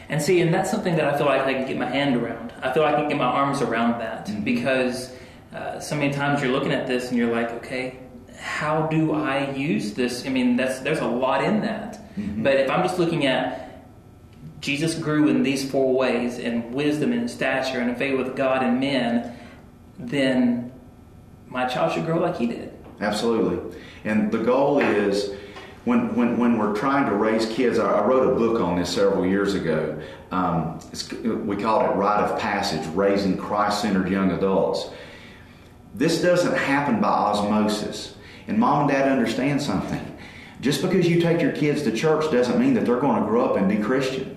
And 0.10 0.22
see, 0.22 0.42
and 0.42 0.54
that's 0.54 0.72
something 0.72 0.96
that 0.96 1.06
I 1.06 1.18
feel 1.18 1.28
like 1.28 1.42
I 1.42 1.54
can 1.54 1.68
get 1.68 1.78
my 1.78 1.86
hand 1.86 2.16
around. 2.16 2.52
I 2.62 2.74
feel 2.74 2.84
like 2.84 2.96
I 2.96 3.00
can 3.02 3.10
get 3.10 3.18
my 3.18 3.26
arms 3.26 3.62
around 3.62 4.00
that 4.00 4.26
mm-hmm. 4.26 4.44
because 4.44 5.14
uh, 5.54 5.80
so 5.80 5.96
many 5.96 6.12
times 6.12 6.42
you're 6.42 6.52
looking 6.52 6.72
at 6.72 6.88
this 6.88 7.10
and 7.10 7.18
you're 7.18 7.32
like, 7.32 7.52
okay, 7.52 8.00
how 8.38 8.88
do 8.88 9.14
I 9.14 9.52
use 9.52 9.94
this? 9.94 10.26
I 10.26 10.30
mean, 10.30 10.56
that's 10.56 10.80
there's 10.80 11.00
a 11.00 11.08
lot 11.08 11.44
in 11.44 11.62
that. 11.62 12.00
Mm-hmm. 12.16 12.44
But 12.44 12.56
if 12.58 12.70
I'm 12.70 12.84
just 12.84 12.98
looking 12.98 13.26
at 13.26 13.86
Jesus 14.62 14.96
grew 14.96 15.28
in 15.30 15.44
these 15.44 15.70
four 15.70 15.94
ways 15.94 16.38
in 16.38 16.72
wisdom 16.74 17.14
and 17.14 17.30
stature 17.30 17.80
and 17.80 17.90
in 17.90 17.96
favor 17.96 18.24
with 18.24 18.36
God 18.36 18.64
and 18.64 18.80
men, 18.80 19.38
then 19.98 20.72
my 21.48 21.66
child 21.66 21.94
should 21.94 22.06
grow 22.06 22.20
like 22.20 22.38
he 22.38 22.48
did. 22.48 22.74
Absolutely. 23.00 23.78
And 24.04 24.32
the 24.32 24.40
goal 24.40 24.80
is 24.80 25.36
when, 25.86 26.16
when, 26.16 26.38
when 26.38 26.58
we're 26.58 26.76
trying 26.76 27.06
to 27.08 27.16
raise 27.16 27.46
kids, 27.48 27.80
I, 27.80 28.00
I 28.00 28.06
wrote 28.06 28.32
a 28.32 28.36
book 28.36 28.62
on 28.62 28.78
this 28.78 28.94
several 28.94 29.26
years 29.26 29.56
ago. 29.56 30.00
Um, 30.32 30.80
we 31.46 31.56
called 31.56 31.90
it 31.90 31.96
Rite 31.96 32.24
of 32.24 32.40
Passage 32.40 32.86
Raising 32.94 33.38
Christ 33.38 33.82
Centered 33.82 34.10
Young 34.10 34.32
Adults. 34.32 34.90
This 35.96 36.22
doesn't 36.22 36.56
happen 36.56 37.02
by 37.02 37.08
osmosis. 37.08 38.16
And 38.48 38.58
mom 38.58 38.82
and 38.82 38.92
dad 38.92 39.08
understand 39.10 39.62
something. 39.62 40.18
Just 40.62 40.82
because 40.82 41.08
you 41.08 41.22
take 41.22 41.42
your 41.42 41.52
kids 41.52 41.84
to 41.84 41.92
church 41.92 42.30
doesn't 42.32 42.60
mean 42.60 42.74
that 42.74 42.86
they're 42.86 43.00
going 43.00 43.22
to 43.22 43.28
grow 43.28 43.46
up 43.46 43.58
and 43.58 43.70
be 43.70 43.78
Christian. 43.78 44.36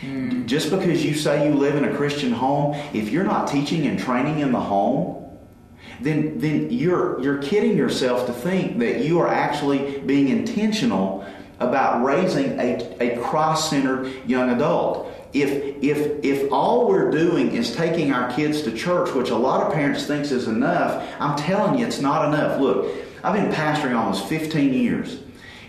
Mm. 0.00 0.46
Just 0.46 0.70
because 0.70 1.04
you 1.04 1.14
say 1.14 1.46
you 1.46 1.54
live 1.54 1.74
in 1.76 1.84
a 1.84 1.94
Christian 1.94 2.32
home, 2.32 2.74
if 2.94 3.10
you're 3.10 3.24
not 3.24 3.48
teaching 3.48 3.86
and 3.86 3.98
training 3.98 4.40
in 4.40 4.52
the 4.52 4.60
home, 4.60 5.27
then, 6.00 6.38
then 6.38 6.70
you're, 6.70 7.20
you're 7.20 7.38
kidding 7.38 7.76
yourself 7.76 8.26
to 8.26 8.32
think 8.32 8.78
that 8.78 9.04
you 9.04 9.18
are 9.20 9.28
actually 9.28 10.00
being 10.00 10.28
intentional 10.28 11.26
about 11.60 12.04
raising 12.04 12.58
a, 12.60 12.96
a 13.00 13.20
cross 13.20 13.68
centered 13.68 14.12
young 14.26 14.50
adult. 14.50 15.12
If, 15.32 15.82
if, 15.82 16.24
if 16.24 16.52
all 16.52 16.88
we're 16.88 17.10
doing 17.10 17.52
is 17.52 17.74
taking 17.74 18.12
our 18.12 18.30
kids 18.32 18.62
to 18.62 18.72
church, 18.72 19.12
which 19.12 19.30
a 19.30 19.36
lot 19.36 19.66
of 19.66 19.72
parents 19.72 20.06
thinks 20.06 20.30
is 20.30 20.46
enough, 20.46 21.06
I'm 21.20 21.36
telling 21.36 21.78
you 21.78 21.86
it's 21.86 22.00
not 22.00 22.32
enough. 22.32 22.60
Look, 22.60 22.94
I've 23.22 23.34
been 23.34 23.52
pastoring 23.52 23.96
almost 23.96 24.26
15 24.26 24.72
years, 24.72 25.18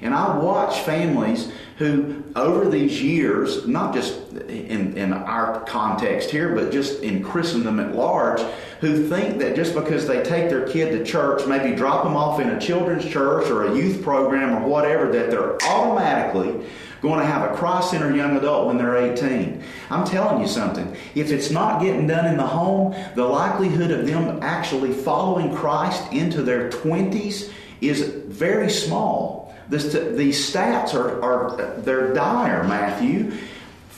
and 0.01 0.13
I 0.13 0.38
watch 0.38 0.79
families 0.81 1.51
who, 1.79 2.21
over 2.36 2.69
these 2.69 3.01
years, 3.01 3.65
not 3.65 3.93
just 3.93 4.33
in, 4.33 4.98
in 4.98 5.13
our 5.13 5.62
context 5.62 6.29
here, 6.29 6.53
but 6.53 6.74
just 6.74 7.01
in 7.01 7.24
Christendom 7.24 7.79
at 7.79 7.95
large, 7.95 8.41
who 8.81 9.07
think 9.07 9.39
that 9.39 9.55
just 9.55 9.74
because 9.74 10.05
they 10.05 10.21
take 10.21 10.50
their 10.50 10.67
kid 10.67 10.91
to 10.91 11.05
church, 11.05 11.48
maybe 11.48 11.74
drop 11.74 12.03
them 12.03 12.17
off 12.17 12.41
in 12.41 12.50
a 12.50 12.59
children's 12.59 13.05
church 13.05 13.50
or 13.50 13.63
a 13.63 13.75
youth 13.77 14.03
program 14.03 14.62
or 14.62 14.67
whatever, 14.67 15.09
that 15.09 15.31
they're 15.31 15.55
automatically 15.63 16.67
going 17.01 17.21
to 17.21 17.25
have 17.25 17.50
a 17.50 17.55
Christ 17.55 17.91
centered 17.91 18.13
young 18.13 18.36
adult 18.36 18.67
when 18.67 18.77
they're 18.77 18.98
18. 18.98 19.63
I'm 19.89 20.05
telling 20.05 20.41
you 20.41 20.50
something. 20.50 20.98
If 21.15 21.31
it's 21.31 21.50
not 21.50 21.81
getting 21.81 22.07
done 22.07 22.25
in 22.25 22.36
the 22.36 22.45
home, 22.45 22.93
the 23.15 23.24
likelihood 23.24 23.91
of 23.91 24.05
them 24.05 24.39
actually 24.41 24.91
following 24.91 25.55
Christ 25.55 26.12
into 26.12 26.43
their 26.43 26.69
20s 26.69 27.53
is 27.79 28.01
very 28.01 28.69
small. 28.69 29.38
These 29.69 30.51
stats 30.51 30.93
are, 30.93 31.21
are 31.21 31.81
they're 31.81 32.13
dire, 32.13 32.63
Matthew. 32.63 33.38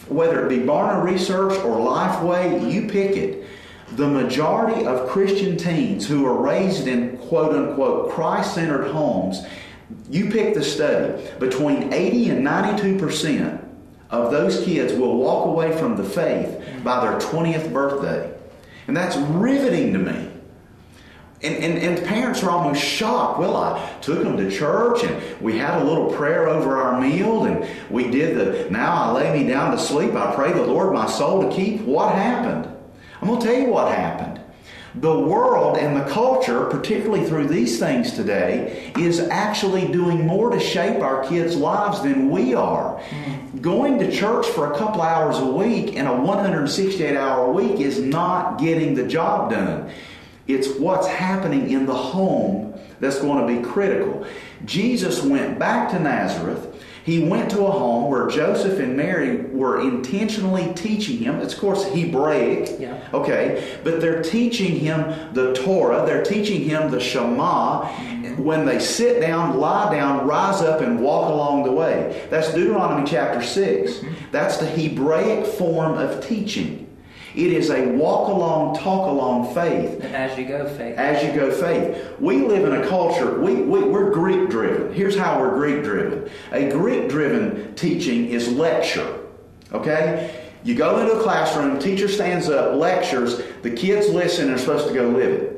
Whether 0.07 0.45
it 0.45 0.49
be 0.49 0.57
Barna 0.57 1.03
Research 1.03 1.53
or 1.59 1.77
Lifeway, 1.77 2.71
you 2.71 2.87
pick 2.87 3.15
it. 3.15 3.47
The 3.95 4.07
majority 4.07 4.85
of 4.85 5.09
Christian 5.09 5.57
teens 5.57 6.07
who 6.07 6.25
are 6.25 6.41
raised 6.41 6.87
in 6.87 7.17
quote 7.17 7.53
unquote 7.53 8.11
Christ 8.11 8.55
centered 8.55 8.91
homes 8.91 9.45
you 10.09 10.29
pick 10.29 10.53
the 10.53 10.63
study. 10.63 11.23
Between 11.39 11.93
80 11.93 12.29
and 12.31 12.45
92% 12.45 13.65
of 14.09 14.31
those 14.31 14.63
kids 14.63 14.93
will 14.93 15.17
walk 15.17 15.47
away 15.47 15.77
from 15.77 15.95
the 15.95 16.03
faith 16.03 16.61
by 16.83 17.05
their 17.05 17.19
20th 17.19 17.71
birthday. 17.71 18.33
And 18.87 18.95
that's 18.95 19.15
riveting 19.15 19.93
to 19.93 19.99
me. 19.99 20.30
And, 21.43 21.55
and, 21.55 21.77
and 21.79 22.07
parents 22.07 22.43
are 22.43 22.51
almost 22.51 22.83
shocked. 22.83 23.39
Well, 23.39 23.57
I 23.57 23.91
took 24.01 24.23
them 24.23 24.37
to 24.37 24.51
church 24.51 25.03
and 25.03 25.41
we 25.41 25.57
had 25.57 25.81
a 25.81 25.83
little 25.83 26.11
prayer 26.13 26.47
over 26.47 26.77
our 26.77 27.01
meal 27.01 27.45
and 27.45 27.67
we 27.89 28.11
did 28.11 28.37
the 28.37 28.69
now 28.69 28.93
I 28.93 29.11
lay 29.11 29.41
me 29.41 29.49
down 29.49 29.71
to 29.71 29.79
sleep. 29.79 30.13
I 30.13 30.35
pray 30.35 30.53
the 30.53 30.65
Lord 30.65 30.93
my 30.93 31.07
soul 31.07 31.49
to 31.49 31.55
keep. 31.55 31.81
What 31.81 32.13
happened? 32.13 32.71
I'm 33.21 33.27
going 33.27 33.39
to 33.39 33.45
tell 33.45 33.55
you 33.55 33.69
what 33.69 33.95
happened. 33.95 34.41
The 34.95 35.17
world 35.17 35.77
and 35.77 35.95
the 35.95 36.03
culture, 36.11 36.65
particularly 36.65 37.25
through 37.25 37.47
these 37.47 37.79
things 37.79 38.11
today, 38.11 38.91
is 38.97 39.21
actually 39.21 39.89
doing 39.89 40.27
more 40.27 40.49
to 40.49 40.59
shape 40.59 41.01
our 41.01 41.25
kids' 41.29 41.55
lives 41.55 42.01
than 42.01 42.29
we 42.29 42.53
are. 42.53 42.99
Mm. 42.99 43.61
Going 43.61 43.99
to 43.99 44.11
church 44.11 44.45
for 44.47 44.73
a 44.73 44.77
couple 44.77 45.01
hours 45.01 45.37
a 45.37 45.45
week 45.45 45.93
in 45.93 46.07
a 46.07 46.21
168 46.21 47.15
hour 47.15 47.49
week 47.53 47.79
is 47.79 47.99
not 47.99 48.59
getting 48.59 48.93
the 48.93 49.07
job 49.07 49.51
done. 49.51 49.89
It's 50.47 50.69
what's 50.79 51.07
happening 51.07 51.69
in 51.69 51.85
the 51.85 51.95
home 51.95 52.79
that's 52.99 53.19
going 53.19 53.47
to 53.47 53.61
be 53.61 53.67
critical. 53.67 54.25
Jesus 54.65 55.23
went 55.23 55.57
back 55.57 55.91
to 55.91 55.99
Nazareth 55.99 56.71
he 57.03 57.23
went 57.23 57.49
to 57.51 57.65
a 57.65 57.71
home 57.71 58.11
where 58.11 58.27
Joseph 58.27 58.79
and 58.79 58.95
Mary 58.95 59.37
were 59.37 59.81
intentionally 59.81 60.71
teaching 60.75 61.17
him. 61.17 61.39
It's, 61.39 61.53
of 61.53 61.59
course, 61.59 61.83
Hebraic. 61.85 62.79
Yeah. 62.79 63.07
Okay. 63.11 63.79
But 63.83 64.01
they're 64.01 64.21
teaching 64.21 64.79
him 64.79 65.33
the 65.33 65.53
Torah. 65.53 66.05
They're 66.05 66.23
teaching 66.23 66.63
him 66.63 66.91
the 66.91 66.99
Shema. 66.99 67.87
When 68.35 68.65
they 68.65 68.79
sit 68.79 69.19
down, 69.19 69.57
lie 69.57 69.91
down, 69.91 70.27
rise 70.27 70.61
up, 70.61 70.81
and 70.81 71.01
walk 71.01 71.29
along 71.29 71.63
the 71.63 71.71
way. 71.71 72.27
That's 72.29 72.53
Deuteronomy 72.53 73.07
chapter 73.07 73.41
6. 73.41 73.91
Mm-hmm. 73.91 74.13
That's 74.31 74.57
the 74.57 74.67
Hebraic 74.67 75.45
form 75.45 75.97
of 75.97 76.25
teaching. 76.25 76.80
It 77.35 77.53
is 77.53 77.69
a 77.69 77.87
walk 77.87 78.27
along, 78.27 78.75
talk 78.77 79.07
along 79.07 79.53
faith. 79.53 80.03
As 80.03 80.37
you 80.37 80.45
go 80.45 80.67
faith. 80.67 80.97
As 80.97 81.23
you 81.23 81.31
go 81.31 81.51
faith. 81.51 82.19
We 82.19 82.45
live 82.45 82.65
in 82.65 82.81
a 82.81 82.87
culture, 82.87 83.39
we, 83.39 83.55
we, 83.55 83.83
we're 83.83 84.11
Greek 84.11 84.49
driven. 84.49 84.93
Here's 84.93 85.17
how 85.17 85.39
we're 85.39 85.55
Greek 85.55 85.83
driven. 85.83 86.29
A 86.51 86.69
Greek 86.69 87.09
driven 87.09 87.73
teaching 87.75 88.27
is 88.27 88.49
lecture. 88.49 89.19
Okay? 89.71 90.45
You 90.63 90.75
go 90.75 90.99
into 90.99 91.13
a 91.13 91.23
classroom, 91.23 91.79
teacher 91.79 92.07
stands 92.07 92.49
up, 92.49 92.75
lectures, 92.75 93.41
the 93.61 93.71
kids 93.71 94.09
listen 94.09 94.47
and 94.47 94.55
are 94.55 94.59
supposed 94.59 94.87
to 94.87 94.93
go 94.93 95.07
live 95.07 95.31
it. 95.31 95.57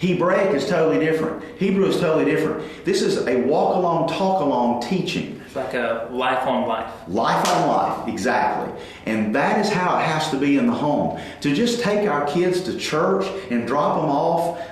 Hebraic 0.00 0.54
is 0.54 0.66
totally 0.66 1.04
different. 1.04 1.44
Hebrew 1.58 1.84
is 1.84 2.00
totally 2.00 2.24
different. 2.24 2.86
This 2.86 3.02
is 3.02 3.26
a 3.26 3.36
walk 3.36 3.76
along, 3.76 4.08
talk 4.08 4.40
along 4.40 4.80
teaching. 4.82 5.39
It's 5.50 5.56
like 5.56 5.74
a 5.74 6.08
life 6.12 6.46
on 6.46 6.68
life. 6.68 6.94
Life 7.08 7.48
on 7.48 7.66
life, 7.66 8.08
exactly. 8.08 8.72
And 9.04 9.34
that 9.34 9.58
is 9.58 9.68
how 9.68 9.98
it 9.98 10.04
has 10.04 10.30
to 10.30 10.38
be 10.38 10.56
in 10.56 10.68
the 10.68 10.72
home. 10.72 11.20
To 11.40 11.52
just 11.52 11.82
take 11.82 12.08
our 12.08 12.24
kids 12.28 12.60
to 12.62 12.78
church 12.78 13.26
and 13.50 13.66
drop 13.66 14.00
them 14.00 14.10
off 14.10 14.62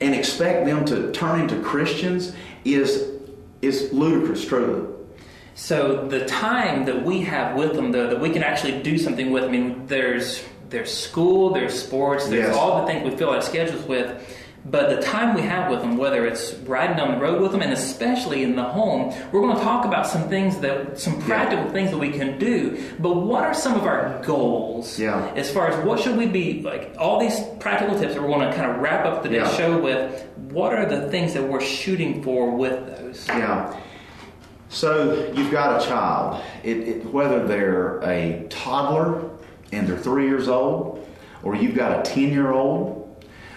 and 0.00 0.14
expect 0.14 0.64
them 0.64 0.84
to 0.84 1.10
turn 1.10 1.40
into 1.40 1.60
Christians 1.60 2.36
is 2.64 3.10
is 3.62 3.92
ludicrous, 3.92 4.46
truly. 4.46 4.88
So 5.56 6.06
the 6.06 6.24
time 6.26 6.84
that 6.84 7.04
we 7.04 7.22
have 7.22 7.56
with 7.56 7.74
them, 7.74 7.90
though, 7.90 8.06
that 8.06 8.20
we 8.20 8.30
can 8.30 8.44
actually 8.44 8.80
do 8.80 8.98
something 8.98 9.32
with. 9.32 9.42
I 9.42 9.48
mean, 9.48 9.88
there's 9.88 10.44
there's 10.68 10.96
school, 10.96 11.52
there's 11.52 11.76
sports, 11.82 12.28
there's 12.28 12.46
yes. 12.46 12.56
all 12.56 12.82
the 12.82 12.86
things 12.86 13.10
we 13.10 13.16
fill 13.16 13.30
our 13.30 13.42
schedules 13.42 13.84
with. 13.88 14.38
But 14.64 14.90
the 14.90 15.02
time 15.02 15.34
we 15.34 15.42
have 15.42 15.70
with 15.70 15.80
them, 15.80 15.96
whether 15.96 16.24
it's 16.24 16.54
riding 16.54 16.96
down 16.96 17.12
the 17.12 17.20
road 17.20 17.42
with 17.42 17.50
them, 17.50 17.62
and 17.62 17.72
especially 17.72 18.44
in 18.44 18.54
the 18.54 18.62
home, 18.62 19.12
we're 19.32 19.40
going 19.40 19.56
to 19.56 19.62
talk 19.62 19.84
about 19.84 20.06
some 20.06 20.28
things 20.28 20.60
that, 20.60 21.00
some 21.00 21.20
practical 21.22 21.64
yeah. 21.66 21.72
things 21.72 21.90
that 21.90 21.98
we 21.98 22.10
can 22.10 22.38
do. 22.38 22.80
But 23.00 23.14
what 23.14 23.42
are 23.42 23.54
some 23.54 23.74
of 23.74 23.84
our 23.84 24.22
goals? 24.22 25.00
Yeah. 25.00 25.32
As 25.34 25.50
far 25.50 25.68
as 25.68 25.84
what 25.84 25.98
should 25.98 26.16
we 26.16 26.26
be 26.26 26.62
like? 26.62 26.94
All 26.96 27.18
these 27.18 27.40
practical 27.58 27.98
tips 27.98 28.14
that 28.14 28.22
we're 28.22 28.28
going 28.28 28.48
to 28.48 28.54
kind 28.54 28.70
of 28.70 28.78
wrap 28.78 29.04
up 29.04 29.24
today's 29.24 29.48
yeah. 29.48 29.56
show 29.56 29.80
with. 29.80 30.28
What 30.52 30.74
are 30.74 30.86
the 30.86 31.10
things 31.10 31.34
that 31.34 31.42
we're 31.42 31.60
shooting 31.60 32.22
for 32.22 32.54
with 32.54 32.86
those? 32.86 33.26
Yeah. 33.26 33.76
So 34.68 35.32
you've 35.34 35.50
got 35.50 35.82
a 35.82 35.86
child, 35.86 36.42
it, 36.62 36.76
it, 36.78 37.04
whether 37.06 37.46
they're 37.46 37.98
a 38.00 38.46
toddler 38.48 39.28
and 39.72 39.86
they're 39.86 39.98
three 39.98 40.26
years 40.26 40.48
old, 40.48 41.06
or 41.42 41.56
you've 41.56 41.74
got 41.74 41.98
a 41.98 42.10
ten 42.10 42.30
year 42.30 42.52
old 42.52 43.01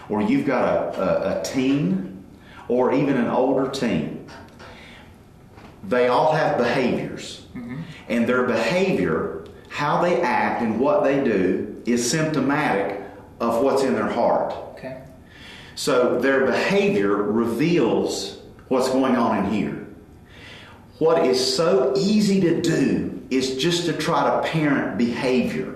or 0.10 0.22
you've 0.22 0.46
got 0.46 0.96
a, 0.96 1.02
a, 1.02 1.40
a 1.40 1.44
teen, 1.44 2.24
or 2.68 2.94
even 2.94 3.18
an 3.18 3.28
older 3.28 3.70
teen, 3.70 4.28
they 5.84 6.08
all 6.08 6.34
have 6.34 6.58
behaviors. 6.58 7.46
Mm-hmm. 7.56 7.82
And 8.10 8.28
their 8.28 8.44
behavior, 8.44 9.46
how 9.70 10.02
they 10.02 10.22
act 10.22 10.62
and 10.62 10.80
what 10.80 11.04
they 11.04 11.24
do, 11.24 11.82
is 11.86 12.10
symptomatic 12.10 13.02
of 13.40 13.62
what's 13.62 13.84
in 13.84 13.94
their 13.94 14.10
heart. 14.10 14.54
Okay. 14.74 15.02
So 15.76 16.20
their 16.20 16.46
behavior 16.46 17.16
reveals 17.16 18.40
what's 18.70 18.90
going 18.90 19.16
on 19.16 19.46
in 19.46 19.52
here. 19.52 19.88
What 20.98 21.26
is 21.26 21.56
so 21.56 21.94
easy 21.98 22.40
to 22.42 22.62
do 22.62 23.22
is 23.30 23.58
just 23.58 23.86
to 23.86 23.94
try 23.94 24.24
to 24.24 24.48
parent 24.48 24.98
behavior. 24.98 25.76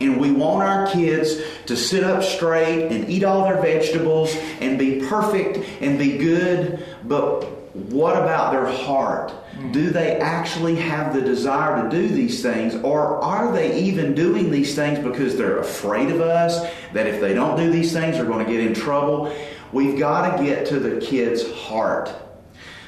And 0.00 0.20
we 0.20 0.32
want 0.32 0.68
our 0.68 0.90
kids 0.90 1.40
to 1.68 1.76
sit 1.76 2.02
up 2.02 2.22
straight 2.22 2.90
and 2.90 3.10
eat 3.10 3.22
all 3.22 3.44
their 3.44 3.60
vegetables 3.60 4.34
and 4.62 4.78
be 4.78 5.06
perfect 5.06 5.58
and 5.82 5.98
be 5.98 6.16
good. 6.16 6.82
But 7.04 7.44
what 7.74 8.16
about 8.16 8.52
their 8.52 8.64
heart? 8.64 9.30
Hmm. 9.30 9.72
Do 9.72 9.90
they 9.90 10.16
actually 10.16 10.76
have 10.76 11.12
the 11.12 11.20
desire 11.20 11.82
to 11.82 11.90
do 11.90 12.08
these 12.08 12.42
things? 12.42 12.74
Or 12.76 13.22
are 13.22 13.52
they 13.52 13.78
even 13.82 14.14
doing 14.14 14.50
these 14.50 14.74
things 14.74 14.98
because 14.98 15.36
they're 15.36 15.58
afraid 15.58 16.10
of 16.10 16.22
us? 16.22 16.58
That 16.94 17.06
if 17.06 17.20
they 17.20 17.34
don't 17.34 17.58
do 17.58 17.70
these 17.70 17.92
things, 17.92 18.16
they're 18.16 18.24
going 18.24 18.46
to 18.46 18.50
get 18.50 18.60
in 18.60 18.72
trouble? 18.72 19.36
We've 19.70 19.98
got 19.98 20.38
to 20.38 20.42
get 20.42 20.68
to 20.68 20.80
the 20.80 21.04
kid's 21.04 21.52
heart. 21.52 22.10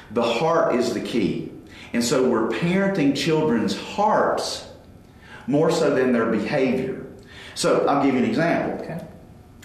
The 0.09 0.23
heart 0.23 0.73
is 0.73 0.95
the 0.95 1.01
key. 1.01 1.51
And 1.93 2.03
so 2.03 2.27
we're 2.27 2.49
parenting 2.49 3.15
children's 3.15 3.79
hearts 3.79 4.67
more 5.45 5.69
so 5.69 5.93
than 5.93 6.13
their 6.13 6.31
behavior. 6.31 7.00
So 7.55 7.85
I'll 7.87 8.03
give 8.03 8.13
you 8.13 8.23
an 8.23 8.29
example. 8.29 8.83
Okay. 8.83 9.05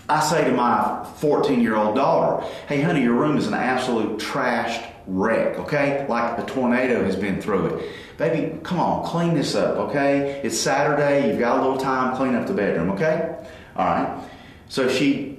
I 0.09 0.21
say 0.21 0.45
to 0.45 0.53
my 0.53 1.05
14 1.17 1.61
year 1.61 1.75
old 1.75 1.97
daughter, 1.97 2.47
hey, 2.69 2.81
honey, 2.81 3.03
your 3.03 3.15
room 3.15 3.37
is 3.37 3.47
an 3.47 3.55
absolute 3.55 4.21
trashed 4.21 4.85
wreck, 5.07 5.59
okay? 5.59 6.07
Like 6.09 6.39
a 6.39 6.45
tornado 6.45 7.05
has 7.05 7.17
been 7.17 7.41
through 7.41 7.67
it. 7.67 7.93
Baby, 8.17 8.59
come 8.63 8.79
on, 8.79 9.05
clean 9.05 9.35
this 9.35 9.55
up, 9.55 9.77
okay? 9.77 10.41
It's 10.43 10.59
Saturday, 10.59 11.29
you've 11.29 11.39
got 11.39 11.59
a 11.59 11.63
little 11.63 11.79
time, 11.79 12.17
clean 12.17 12.35
up 12.35 12.47
the 12.47 12.55
bedroom, 12.55 12.91
okay? 12.91 13.37
All 13.75 13.85
right. 13.85 14.25
So 14.69 14.89
she 14.89 15.39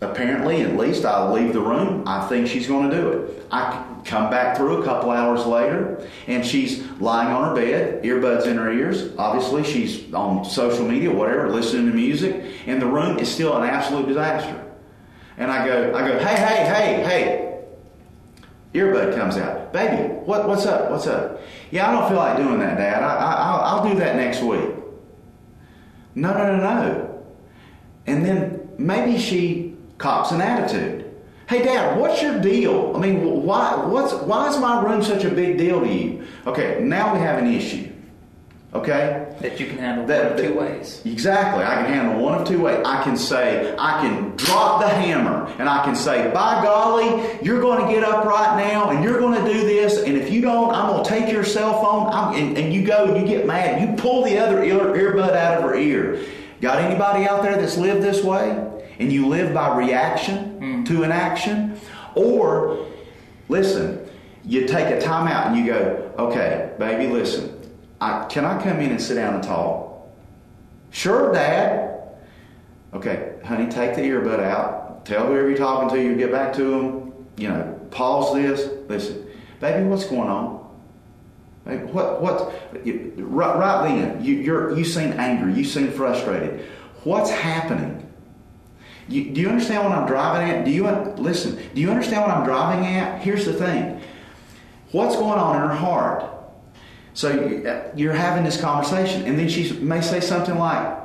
apparently, 0.00 0.62
at 0.62 0.76
least, 0.76 1.04
I'll 1.04 1.32
leave 1.32 1.52
the 1.52 1.60
room. 1.60 2.04
I 2.06 2.26
think 2.28 2.48
she's 2.48 2.66
going 2.66 2.90
to 2.90 2.96
do 2.96 3.08
it. 3.08 3.46
I 3.50 3.84
come 4.08 4.30
back 4.30 4.56
through 4.56 4.82
a 4.82 4.84
couple 4.84 5.10
hours 5.10 5.44
later, 5.46 6.08
and 6.26 6.44
she's 6.44 6.82
lying 6.98 7.28
on 7.28 7.50
her 7.50 7.54
bed, 7.54 8.02
earbuds 8.02 8.46
in 8.46 8.56
her 8.56 8.72
ears. 8.72 9.12
Obviously, 9.18 9.62
she's 9.62 10.12
on 10.14 10.44
social 10.44 10.88
media, 10.88 11.12
whatever, 11.12 11.50
listening 11.50 11.86
to 11.86 11.92
music, 11.92 12.44
and 12.66 12.80
the 12.80 12.86
room 12.86 13.18
is 13.18 13.28
still 13.32 13.56
an 13.56 13.68
absolute 13.68 14.08
disaster. 14.08 14.64
And 15.36 15.52
I 15.52 15.66
go, 15.66 15.94
I 15.94 16.08
go, 16.08 16.18
hey, 16.18 16.36
hey, 16.36 16.64
hey, 16.66 17.04
hey. 17.04 17.44
Earbud 18.74 19.14
comes 19.14 19.36
out, 19.36 19.72
baby. 19.72 20.12
What, 20.24 20.48
what's 20.48 20.66
up? 20.66 20.90
What's 20.90 21.06
up? 21.06 21.40
Yeah, 21.70 21.88
I 21.88 21.92
don't 21.92 22.08
feel 22.08 22.18
like 22.18 22.36
doing 22.36 22.58
that, 22.58 22.76
Dad. 22.76 23.02
I, 23.02 23.14
I, 23.14 23.56
I'll 23.64 23.88
do 23.88 23.98
that 23.98 24.16
next 24.16 24.42
week. 24.42 24.74
No, 26.14 26.32
no, 26.32 26.56
no, 26.56 26.56
no. 26.56 27.24
And 28.06 28.24
then 28.24 28.68
maybe 28.78 29.18
she 29.18 29.76
cops 29.98 30.32
an 30.32 30.40
attitude. 30.40 30.97
Hey, 31.48 31.62
Dad, 31.62 31.98
what's 31.98 32.20
your 32.20 32.38
deal? 32.40 32.92
I 32.94 33.00
mean, 33.00 33.42
why, 33.42 33.74
what's, 33.74 34.12
why 34.12 34.48
is 34.48 34.58
my 34.58 34.82
room 34.84 35.02
such 35.02 35.24
a 35.24 35.30
big 35.30 35.56
deal 35.56 35.80
to 35.80 35.88
you? 35.88 36.26
Okay, 36.46 36.78
now 36.82 37.14
we 37.14 37.20
have 37.20 37.38
an 37.38 37.50
issue. 37.50 37.90
Okay? 38.74 39.26
That 39.40 39.58
you 39.58 39.66
can 39.66 39.78
handle 39.78 40.06
That- 40.06 40.24
one 40.24 40.32
of 40.32 40.38
two 40.38 40.48
that- 40.48 40.60
ways. 40.60 41.02
Exactly. 41.06 41.64
I 41.64 41.76
can 41.76 41.86
handle 41.86 42.22
one 42.22 42.34
of 42.38 42.46
two 42.46 42.60
ways. 42.60 42.82
I 42.84 43.02
can 43.02 43.16
say, 43.16 43.74
I 43.78 44.02
can 44.02 44.36
drop 44.36 44.82
the 44.82 44.88
hammer 44.88 45.50
and 45.58 45.70
I 45.70 45.82
can 45.84 45.96
say, 45.96 46.30
by 46.34 46.62
golly, 46.62 47.24
you're 47.42 47.62
going 47.62 47.86
to 47.86 47.90
get 47.90 48.04
up 48.04 48.26
right 48.26 48.58
now 48.58 48.90
and 48.90 49.02
you're 49.02 49.18
going 49.18 49.42
to 49.42 49.50
do 49.50 49.60
this. 49.60 50.02
And 50.02 50.18
if 50.18 50.30
you 50.30 50.42
don't, 50.42 50.74
I'm 50.74 50.88
going 50.90 51.02
to 51.02 51.08
take 51.08 51.32
your 51.32 51.44
cell 51.44 51.82
phone 51.82 52.12
and, 52.34 52.58
and 52.58 52.74
you 52.74 52.84
go 52.84 53.06
and 53.06 53.16
you 53.16 53.26
get 53.26 53.46
mad. 53.46 53.80
You 53.80 53.96
pull 53.96 54.22
the 54.22 54.36
other 54.36 54.62
ear, 54.62 54.74
earbud 54.78 55.34
out 55.34 55.56
of 55.56 55.62
her 55.62 55.74
ear. 55.76 56.20
Got 56.60 56.82
anybody 56.82 57.24
out 57.26 57.42
there 57.42 57.56
that's 57.56 57.78
lived 57.78 58.02
this 58.02 58.22
way? 58.22 58.67
And 58.98 59.12
you 59.12 59.28
live 59.28 59.54
by 59.54 59.76
reaction 59.76 60.58
hmm. 60.58 60.84
to 60.84 61.04
an 61.04 61.12
action? 61.12 61.78
Or, 62.14 62.86
listen, 63.48 64.08
you 64.44 64.66
take 64.66 64.86
a 64.86 65.00
time 65.00 65.28
out 65.28 65.48
and 65.48 65.56
you 65.56 65.72
go, 65.72 66.12
okay, 66.18 66.72
baby, 66.78 67.12
listen, 67.12 67.54
I, 68.00 68.26
can 68.26 68.44
I 68.44 68.60
come 68.62 68.80
in 68.80 68.90
and 68.90 69.00
sit 69.00 69.14
down 69.14 69.34
and 69.34 69.42
talk? 69.42 70.08
Sure, 70.90 71.32
Dad. 71.32 72.00
Okay, 72.94 73.34
honey, 73.44 73.68
take 73.68 73.94
the 73.94 74.00
earbud 74.00 74.40
out. 74.40 75.04
Tell 75.04 75.26
whoever 75.26 75.48
you're 75.48 75.58
talking 75.58 75.90
to 75.90 76.02
you, 76.02 76.16
get 76.16 76.32
back 76.32 76.54
to 76.54 76.62
them. 76.64 77.26
You 77.36 77.48
know, 77.48 77.80
pause 77.90 78.34
this. 78.34 78.68
Listen, 78.88 79.26
baby, 79.60 79.86
what's 79.86 80.04
going 80.04 80.28
on? 80.28 80.66
Baby, 81.64 81.84
what? 81.84 82.22
What? 82.22 82.86
You, 82.86 83.12
right, 83.18 83.58
right 83.58 83.88
then, 83.88 84.24
you, 84.24 84.36
you're 84.36 84.76
you 84.76 84.84
seem 84.84 85.12
angry. 85.12 85.52
You 85.52 85.64
seem 85.64 85.90
frustrated. 85.90 86.66
What's 87.04 87.30
happening? 87.30 88.07
You, 89.08 89.30
do 89.30 89.40
you 89.40 89.48
understand 89.48 89.84
what 89.84 89.96
I'm 89.96 90.06
driving 90.06 90.50
at? 90.50 90.64
Do 90.64 90.70
you 90.70 90.86
listen? 91.16 91.58
Do 91.74 91.80
you 91.80 91.90
understand 91.90 92.22
what 92.22 92.30
I'm 92.30 92.44
driving 92.44 92.86
at? 92.86 93.22
Here's 93.22 93.46
the 93.46 93.54
thing. 93.54 94.00
What's 94.92 95.16
going 95.16 95.38
on 95.38 95.56
in 95.56 95.68
her 95.68 95.74
heart? 95.74 96.24
So 97.14 97.30
uh, 97.30 97.90
you're 97.96 98.12
having 98.12 98.44
this 98.44 98.60
conversation, 98.60 99.24
and 99.26 99.38
then 99.38 99.48
she 99.48 99.72
may 99.80 100.00
say 100.00 100.20
something 100.20 100.56
like, 100.56 100.98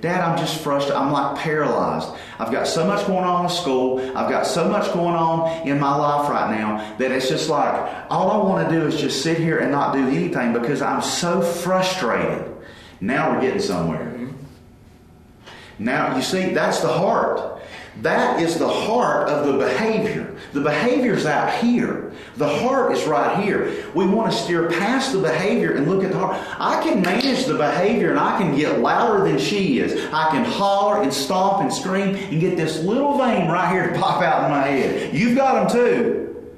Dad, 0.00 0.20
I'm 0.20 0.38
just 0.38 0.60
frustrated. 0.60 0.96
I'm 0.96 1.12
like 1.12 1.38
paralyzed. 1.38 2.10
I've 2.38 2.52
got 2.52 2.66
so 2.66 2.86
much 2.86 3.06
going 3.06 3.24
on 3.24 3.44
with 3.44 3.52
school. 3.52 4.00
I've 4.16 4.30
got 4.30 4.46
so 4.46 4.68
much 4.68 4.92
going 4.92 5.14
on 5.14 5.66
in 5.66 5.80
my 5.80 5.96
life 5.96 6.28
right 6.28 6.58
now 6.58 6.96
that 6.98 7.10
it's 7.10 7.28
just 7.28 7.48
like 7.48 8.06
all 8.10 8.30
I 8.30 8.36
want 8.46 8.68
to 8.68 8.78
do 8.78 8.86
is 8.86 9.00
just 9.00 9.22
sit 9.22 9.38
here 9.38 9.58
and 9.58 9.72
not 9.72 9.94
do 9.94 10.06
anything 10.06 10.52
because 10.52 10.82
I'm 10.82 11.00
so 11.00 11.40
frustrated. 11.40 12.54
Now 13.00 13.34
we're 13.34 13.40
getting 13.40 13.60
somewhere. 13.60 14.13
Now, 15.78 16.16
you 16.16 16.22
see, 16.22 16.52
that's 16.52 16.80
the 16.80 16.92
heart. 16.92 17.62
That 18.02 18.40
is 18.40 18.58
the 18.58 18.68
heart 18.68 19.28
of 19.28 19.46
the 19.46 19.58
behavior. 19.58 20.34
The 20.52 20.60
behavior's 20.60 21.26
out 21.26 21.52
here. 21.62 22.12
The 22.36 22.48
heart 22.48 22.92
is 22.92 23.04
right 23.06 23.42
here. 23.42 23.84
We 23.94 24.04
want 24.06 24.32
to 24.32 24.36
steer 24.36 24.68
past 24.68 25.12
the 25.12 25.20
behavior 25.20 25.74
and 25.74 25.88
look 25.88 26.02
at 26.02 26.10
the 26.10 26.18
heart. 26.18 26.44
I 26.58 26.82
can 26.82 27.02
manage 27.02 27.44
the 27.44 27.54
behavior 27.54 28.10
and 28.10 28.18
I 28.18 28.36
can 28.38 28.56
get 28.56 28.80
louder 28.80 29.24
than 29.24 29.38
she 29.38 29.78
is. 29.78 30.12
I 30.12 30.30
can 30.30 30.44
holler 30.44 31.02
and 31.02 31.12
stomp 31.12 31.62
and 31.62 31.72
scream 31.72 32.16
and 32.16 32.40
get 32.40 32.56
this 32.56 32.82
little 32.82 33.16
vein 33.16 33.48
right 33.48 33.70
here 33.72 33.92
to 33.92 33.98
pop 33.98 34.22
out 34.22 34.44
in 34.44 34.50
my 34.50 34.66
head. 34.66 35.14
You've 35.14 35.36
got 35.36 35.68
them 35.68 35.80
too. 35.80 36.54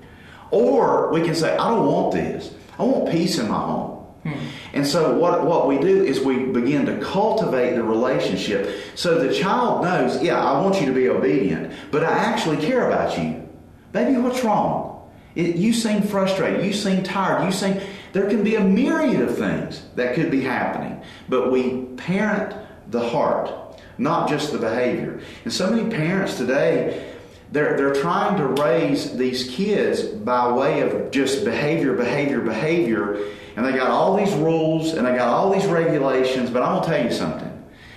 Or 0.51 1.13
we 1.13 1.23
can 1.23 1.35
say, 1.35 1.55
I 1.55 1.69
don't 1.69 1.87
want 1.87 2.15
this. 2.15 2.55
I 2.79 2.83
want 2.83 3.11
peace 3.11 3.39
in 3.39 3.49
my 3.49 3.59
home. 3.59 3.97
Hmm. 4.23 4.47
And 4.77 4.87
so 4.87 5.19
what, 5.19 5.47
what 5.47 5.67
we 5.67 5.79
do 5.79 6.05
is 6.05 6.21
we 6.21 6.45
begin 6.45 6.85
to 6.85 6.99
cultivate 6.99 7.77
the 7.77 7.83
relationship 7.83 8.79
so 8.95 9.19
the 9.19 9.33
child 9.33 9.83
knows, 9.83 10.23
yeah, 10.23 10.39
I 10.39 10.61
want 10.61 10.79
you 10.79 10.87
to 10.87 10.93
be 10.93 11.09
obedient, 11.09 11.73
but 11.91 12.05
I 12.05 12.13
actually 12.13 12.59
care 12.59 12.87
about 12.87 13.19
you. 13.19 13.49
Baby, 13.93 14.19
what's 14.19 14.45
wrong? 14.45 15.11
It, 15.35 15.57
you 15.57 15.73
seem 15.73 16.03
frustrated. 16.03 16.63
You 16.63 16.75
seem 16.75 17.03
tired. 17.03 17.47
You 17.47 17.53
seem 17.53 17.81
there 18.13 18.29
can 18.29 18.45
be 18.45 18.57
a 18.57 18.61
myriad 18.61 19.23
of 19.23 19.39
things 19.39 19.83
that 19.95 20.15
could 20.15 20.31
be 20.31 20.43
happening, 20.43 21.03
but 21.27 21.51
we 21.51 21.87
parent 21.97 22.55
the 22.91 23.09
heart, 23.09 23.81
not 23.97 24.29
just 24.29 24.53
the 24.53 24.59
behavior. 24.59 25.21
And 25.45 25.53
so 25.53 25.71
many 25.71 25.89
parents 25.89 26.37
today 26.37 27.16
they're, 27.53 27.77
they're 27.77 27.95
trying 27.95 28.37
to 28.39 28.63
raise 28.63 29.17
these 29.17 29.49
kids 29.51 30.03
by 30.03 30.51
way 30.53 30.81
of 30.81 31.11
just 31.11 31.45
behavior, 31.45 31.95
behavior, 31.95 32.41
behavior, 32.41 33.19
and 33.57 33.65
they 33.65 33.73
got 33.73 33.91
all 33.91 34.17
these 34.17 34.35
rules 34.35 34.93
and 34.93 35.07
they 35.07 35.15
got 35.15 35.29
all 35.29 35.51
these 35.51 35.67
regulations, 35.67 36.51
but 36.51 36.63
I'm 36.63 36.77
going 36.77 36.83
to 36.85 36.89
tell 36.89 37.05
you 37.05 37.13
something. 37.13 37.53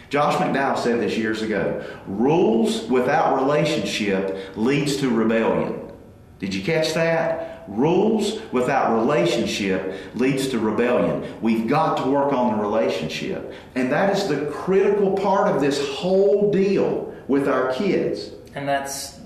Josh 0.09 0.35
McDowell 0.35 0.77
said 0.77 0.99
this 0.99 1.17
years 1.17 1.41
ago 1.43 1.85
rules 2.07 2.85
without 2.85 3.35
relationship 3.35 4.55
leads 4.55 4.97
to 4.97 5.09
rebellion. 5.09 5.91
Did 6.39 6.53
you 6.53 6.63
catch 6.63 6.93
that? 6.93 7.65
Rules 7.67 8.41
without 8.51 8.97
relationship 8.97 9.93
leads 10.15 10.47
to 10.49 10.59
rebellion. 10.59 11.39
We've 11.41 11.67
got 11.67 11.97
to 12.03 12.09
work 12.09 12.33
on 12.33 12.57
the 12.57 12.63
relationship. 12.63 13.53
And 13.75 13.91
that 13.91 14.15
is 14.15 14.27
the 14.27 14.47
critical 14.47 15.13
part 15.15 15.53
of 15.53 15.61
this 15.61 15.87
whole 15.89 16.51
deal 16.51 17.13
with 17.27 17.47
our 17.47 17.71
kids. 17.73 18.31
And 18.55 18.67
that's 18.67 19.18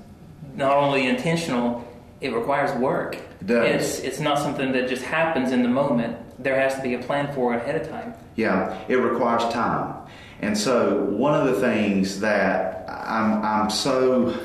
not 0.56 0.78
only 0.78 1.08
intentional, 1.08 1.88
it 2.22 2.34
requires 2.34 2.76
work. 2.80 3.16
It 3.16 3.48
does. 3.48 3.70
It's, 3.70 4.00
it's 4.00 4.20
not 4.20 4.40
something 4.40 4.72
that 4.72 4.88
just 4.88 5.04
happens 5.04 5.52
in 5.52 5.64
the 5.64 5.70
moment. 5.70 6.18
There 6.42 6.60
has 6.60 6.76
to 6.76 6.82
be 6.82 6.94
a 6.94 7.00
plan 7.00 7.34
for 7.34 7.54
it 7.54 7.58
ahead 7.58 7.82
of 7.82 7.90
time. 7.90 8.14
Yeah, 8.36 8.80
it 8.88 8.96
requires 8.96 9.44
time. 9.54 9.96
And 10.42 10.58
so, 10.58 11.04
one 11.06 11.40
of 11.40 11.54
the 11.54 11.60
things 11.62 12.20
that 12.22 12.86
I'm, 12.90 13.44
I'm 13.44 13.70
so, 13.70 14.38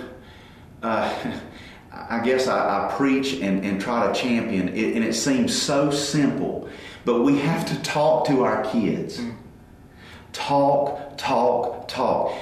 uh, 0.83 1.41
I 1.93 2.21
guess 2.25 2.47
I, 2.47 2.87
I 2.87 2.95
preach 2.97 3.35
and, 3.35 3.65
and 3.65 3.81
try 3.81 4.11
to 4.11 4.19
champion, 4.19 4.69
it, 4.69 4.95
and 4.95 5.05
it 5.05 5.15
seems 5.15 5.61
so 5.61 5.91
simple, 5.91 6.69
but 7.05 7.23
we 7.23 7.39
have 7.39 7.67
to 7.67 7.83
talk 7.83 8.27
to 8.27 8.45
our 8.45 8.63
kids. 8.65 9.21
Talk, 10.33 11.17
talk, 11.17 11.89
talk. 11.89 12.33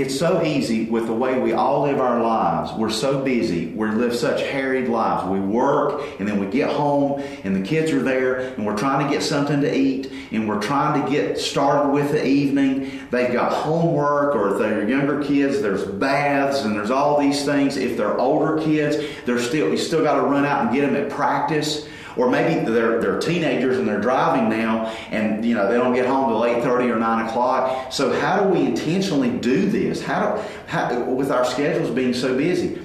It's 0.00 0.16
so 0.16 0.42
easy 0.42 0.84
with 0.84 1.06
the 1.06 1.12
way 1.12 1.40
we 1.40 1.52
all 1.52 1.82
live 1.82 1.98
our 1.98 2.22
lives. 2.22 2.72
We're 2.72 2.90
so 2.90 3.22
busy. 3.22 3.66
We 3.66 3.90
live 3.90 4.14
such 4.14 4.42
harried 4.42 4.88
lives. 4.88 5.28
We 5.28 5.40
work 5.40 6.02
and 6.20 6.28
then 6.28 6.38
we 6.38 6.46
get 6.46 6.70
home 6.70 7.20
and 7.42 7.56
the 7.56 7.66
kids 7.66 7.90
are 7.90 8.02
there 8.02 8.38
and 8.54 8.64
we're 8.64 8.76
trying 8.76 9.06
to 9.06 9.12
get 9.12 9.22
something 9.22 9.60
to 9.60 9.76
eat 9.76 10.12
and 10.30 10.48
we're 10.48 10.60
trying 10.60 11.04
to 11.04 11.10
get 11.10 11.38
started 11.38 11.90
with 11.90 12.12
the 12.12 12.24
evening. 12.24 13.08
They've 13.10 13.32
got 13.32 13.52
homework 13.52 14.36
or 14.36 14.52
if 14.52 14.58
they're 14.58 14.88
younger 14.88 15.22
kids, 15.22 15.62
there's 15.62 15.84
baths 15.84 16.60
and 16.60 16.76
there's 16.76 16.90
all 16.90 17.18
these 17.18 17.44
things. 17.44 17.76
If 17.76 17.96
they're 17.96 18.18
older 18.18 18.62
kids, 18.62 19.04
they're 19.26 19.40
still 19.40 19.70
you 19.70 19.78
still 19.78 20.02
got 20.02 20.14
to 20.14 20.22
run 20.22 20.44
out 20.44 20.66
and 20.66 20.74
get 20.74 20.82
them 20.82 20.96
at 20.96 21.10
practice 21.10 21.88
or 22.18 22.28
maybe 22.28 22.68
they're, 22.70 23.00
they're 23.00 23.18
teenagers 23.18 23.78
and 23.78 23.88
they're 23.88 24.00
driving 24.00 24.50
now 24.50 24.86
and 25.10 25.44
you 25.44 25.54
know 25.54 25.68
they 25.68 25.76
don't 25.76 25.94
get 25.94 26.04
home 26.04 26.28
till 26.28 26.40
8.30 26.40 26.94
or 26.94 26.98
9 26.98 27.26
o'clock 27.26 27.92
so 27.92 28.12
how 28.20 28.42
do 28.42 28.48
we 28.48 28.66
intentionally 28.66 29.30
do 29.30 29.70
this 29.70 30.02
how 30.02 30.34
do 30.34 30.42
how, 30.66 31.02
with 31.04 31.30
our 31.30 31.44
schedules 31.44 31.90
being 31.90 32.12
so 32.12 32.36
busy 32.36 32.78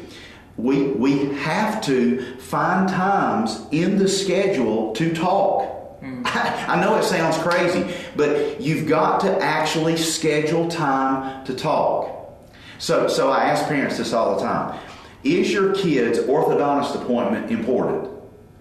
we 0.56 0.84
we 0.90 1.34
have 1.36 1.82
to 1.84 2.38
find 2.38 2.88
times 2.88 3.66
in 3.72 3.98
the 3.98 4.08
schedule 4.08 4.94
to 4.94 5.14
talk 5.14 6.00
hmm. 6.00 6.22
I 6.74 6.80
know 6.80 6.96
it 6.98 7.04
sounds 7.04 7.38
crazy, 7.38 7.94
but 8.16 8.62
you've 8.62 8.88
got 8.88 9.20
to 9.22 9.38
actually 9.40 9.98
schedule 9.98 10.68
time 10.70 11.46
to 11.46 11.54
talk. 11.54 12.34
So, 12.80 13.08
so 13.08 13.30
I 13.30 13.44
ask 13.46 13.68
parents 13.68 13.98
this 13.98 14.14
all 14.14 14.36
the 14.36 14.42
time. 14.42 14.80
Is 15.24 15.52
your 15.52 15.74
kid's 15.74 16.20
orthodontist 16.20 16.96
appointment 17.02 17.52
important? 17.52 18.13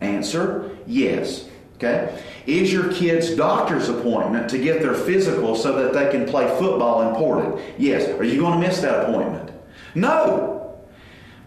Answer, 0.03 0.77
yes. 0.87 1.49
Okay? 1.77 2.23
Is 2.47 2.73
your 2.73 2.93
kid's 2.93 3.35
doctor's 3.35 3.89
appointment 3.89 4.49
to 4.51 4.59
get 4.59 4.83
their 4.83 4.95
physical 4.95 5.57
so 5.57 5.77
that 5.83 5.93
they 5.93 6.11
can 6.11 6.27
play 6.29 6.49
football 6.59 7.09
important? 7.09 7.61
Yes. 7.79 8.09
Are 8.09 8.25
you 8.25 8.41
going 8.41 8.61
to 8.61 8.67
miss 8.67 8.81
that 8.81 9.09
appointment? 9.09 9.51
No. 9.95 10.53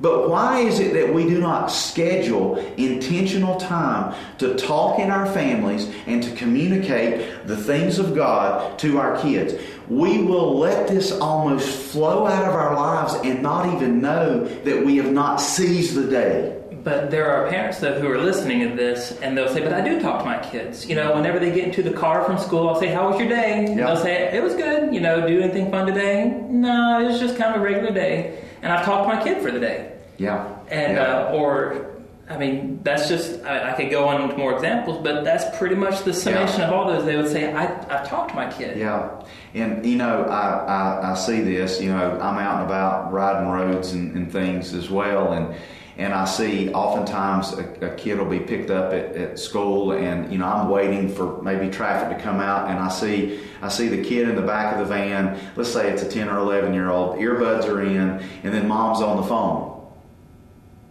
But 0.02 0.30
why 0.30 0.60
is 0.60 0.80
it 0.80 0.94
that 0.94 1.14
we 1.14 1.24
do 1.24 1.40
not 1.40 1.72
schedule 1.72 2.58
intentional 2.76 3.58
time 3.58 4.14
to 4.40 4.56
talk 4.56 5.00
in 5.00 5.10
our 5.10 5.26
families 5.26 5.90
and 6.06 6.22
to 6.22 6.36
communicate 6.36 7.48
the 7.48 7.56
things 7.56 7.98
of 7.98 8.14
God 8.14 8.78
to 8.80 9.00
our 9.00 9.18
kids? 9.22 9.54
We 9.88 10.22
will 10.22 10.58
let 10.60 10.90
this 10.90 11.14
almost 11.14 11.70
flow 11.92 12.28
out 12.28 12.44
of 12.44 12.54
our 12.54 12.76
lives 12.76 13.14
and 13.24 13.42
not 13.42 13.74
even 13.74 14.02
know 14.02 14.44
that 14.64 14.86
we 14.86 14.98
have 14.98 15.14
not 15.14 15.38
seized 15.38 15.96
the 15.96 16.10
day. 16.10 16.55
But 16.86 17.10
there 17.10 17.32
are 17.32 17.50
parents 17.50 17.80
though 17.80 18.00
who 18.00 18.08
are 18.08 18.20
listening 18.20 18.70
to 18.70 18.76
this, 18.76 19.12
and 19.24 19.36
they'll 19.36 19.50
say, 19.50 19.64
"But 19.64 19.74
I 19.74 19.82
do 19.82 20.00
talk 20.00 20.20
to 20.20 20.26
my 20.26 20.38
kids. 20.38 20.88
You 20.88 20.96
know, 20.96 21.16
whenever 21.16 21.40
they 21.40 21.52
get 21.52 21.64
into 21.66 21.82
the 21.82 21.92
car 21.92 22.24
from 22.24 22.38
school, 22.38 22.70
I'll 22.70 22.80
say, 22.80 22.90
"How 22.90 23.10
was 23.10 23.20
your 23.20 23.28
day?" 23.28 23.66
And 23.66 23.80
they'll 23.80 23.98
say, 23.98 24.30
"It 24.32 24.44
was 24.44 24.54
good." 24.54 24.94
You 24.94 25.02
know, 25.02 25.28
do 25.28 25.42
anything 25.42 25.72
fun 25.72 25.88
today? 25.88 26.32
No, 26.48 27.02
it 27.02 27.08
was 27.08 27.20
just 27.20 27.38
kind 27.40 27.56
of 27.56 27.62
a 27.62 27.64
regular 27.64 27.92
day. 27.92 28.38
And 28.62 28.72
I've 28.72 28.86
talked 28.86 29.10
to 29.10 29.16
my 29.16 29.24
kid 29.24 29.42
for 29.42 29.50
the 29.50 29.60
day, 29.60 29.94
Yeah. 30.18 30.46
and 30.70 30.94
Yeah. 30.98 31.04
uh, 31.04 31.32
or 31.34 31.88
I 32.30 32.38
mean, 32.38 32.80
that's 32.82 33.08
just, 33.08 33.44
I, 33.44 33.70
I, 33.70 33.74
could 33.74 33.92
go 33.92 34.08
on 34.08 34.28
with 34.28 34.36
more 34.36 34.52
examples, 34.56 34.98
but 35.04 35.24
that's 35.24 35.56
pretty 35.60 35.76
much 35.76 36.04
the 36.06 36.12
summation 36.14 36.62
yeah. 36.62 36.68
of 36.68 36.74
all 36.74 36.88
those. 36.88 37.06
They 37.06 37.16
would 37.18 37.30
say, 37.30 37.54
I, 37.54 37.66
I've 37.66 38.10
talked 38.10 38.30
to 38.30 38.36
my 38.36 38.52
kid. 38.52 38.80
Yeah. 38.80 39.12
And, 39.54 39.86
you 39.86 39.96
know, 39.96 40.24
I, 40.24 40.48
I, 40.66 41.12
I 41.12 41.14
see 41.14 41.42
this, 41.42 41.80
you 41.80 41.90
know, 41.90 42.20
I'm 42.20 42.40
out 42.40 42.62
and 42.62 42.66
about 42.66 43.14
riding 43.14 43.48
roads 43.48 43.94
and, 43.94 44.16
and 44.16 44.32
things 44.32 44.74
as 44.74 44.90
well. 44.90 45.34
And, 45.34 45.56
and 45.98 46.14
I 46.14 46.26
see 46.26 46.72
oftentimes 46.74 47.54
a, 47.54 47.92
a 47.92 47.96
kid 47.96 48.18
will 48.18 48.30
be 48.30 48.40
picked 48.40 48.70
up 48.70 48.92
at, 48.92 49.16
at, 49.16 49.40
school, 49.40 49.94
and 49.94 50.32
you 50.32 50.38
know 50.38 50.46
I'm 50.46 50.70
waiting 50.70 51.14
for 51.14 51.42
maybe 51.42 51.70
traffic 51.70 52.18
to 52.18 52.24
come 52.24 52.40
out, 52.40 52.70
and 52.70 52.80
I 52.80 52.90
see 52.90 53.40
I 53.62 53.70
see 53.70 53.88
the 53.88 54.04
kid 54.04 54.28
in 54.28 54.36
the 54.36 54.42
back 54.42 54.74
of 54.74 54.80
the 54.80 54.86
van. 54.86 55.40
Let's 55.56 55.72
say 55.72 55.90
it's 55.90 56.04
a 56.04 56.10
10 56.10 56.28
or 56.30 56.38
11 56.38 56.74
year 56.74 56.90
old. 56.90 57.18
Earbuds 57.18 57.66
are 57.66 57.82
in, 57.82 58.22
and 58.44 58.54
then 58.54 58.68
mom's 58.68 59.02
on 59.02 59.18
the 59.18 59.24
phone, 59.24 59.88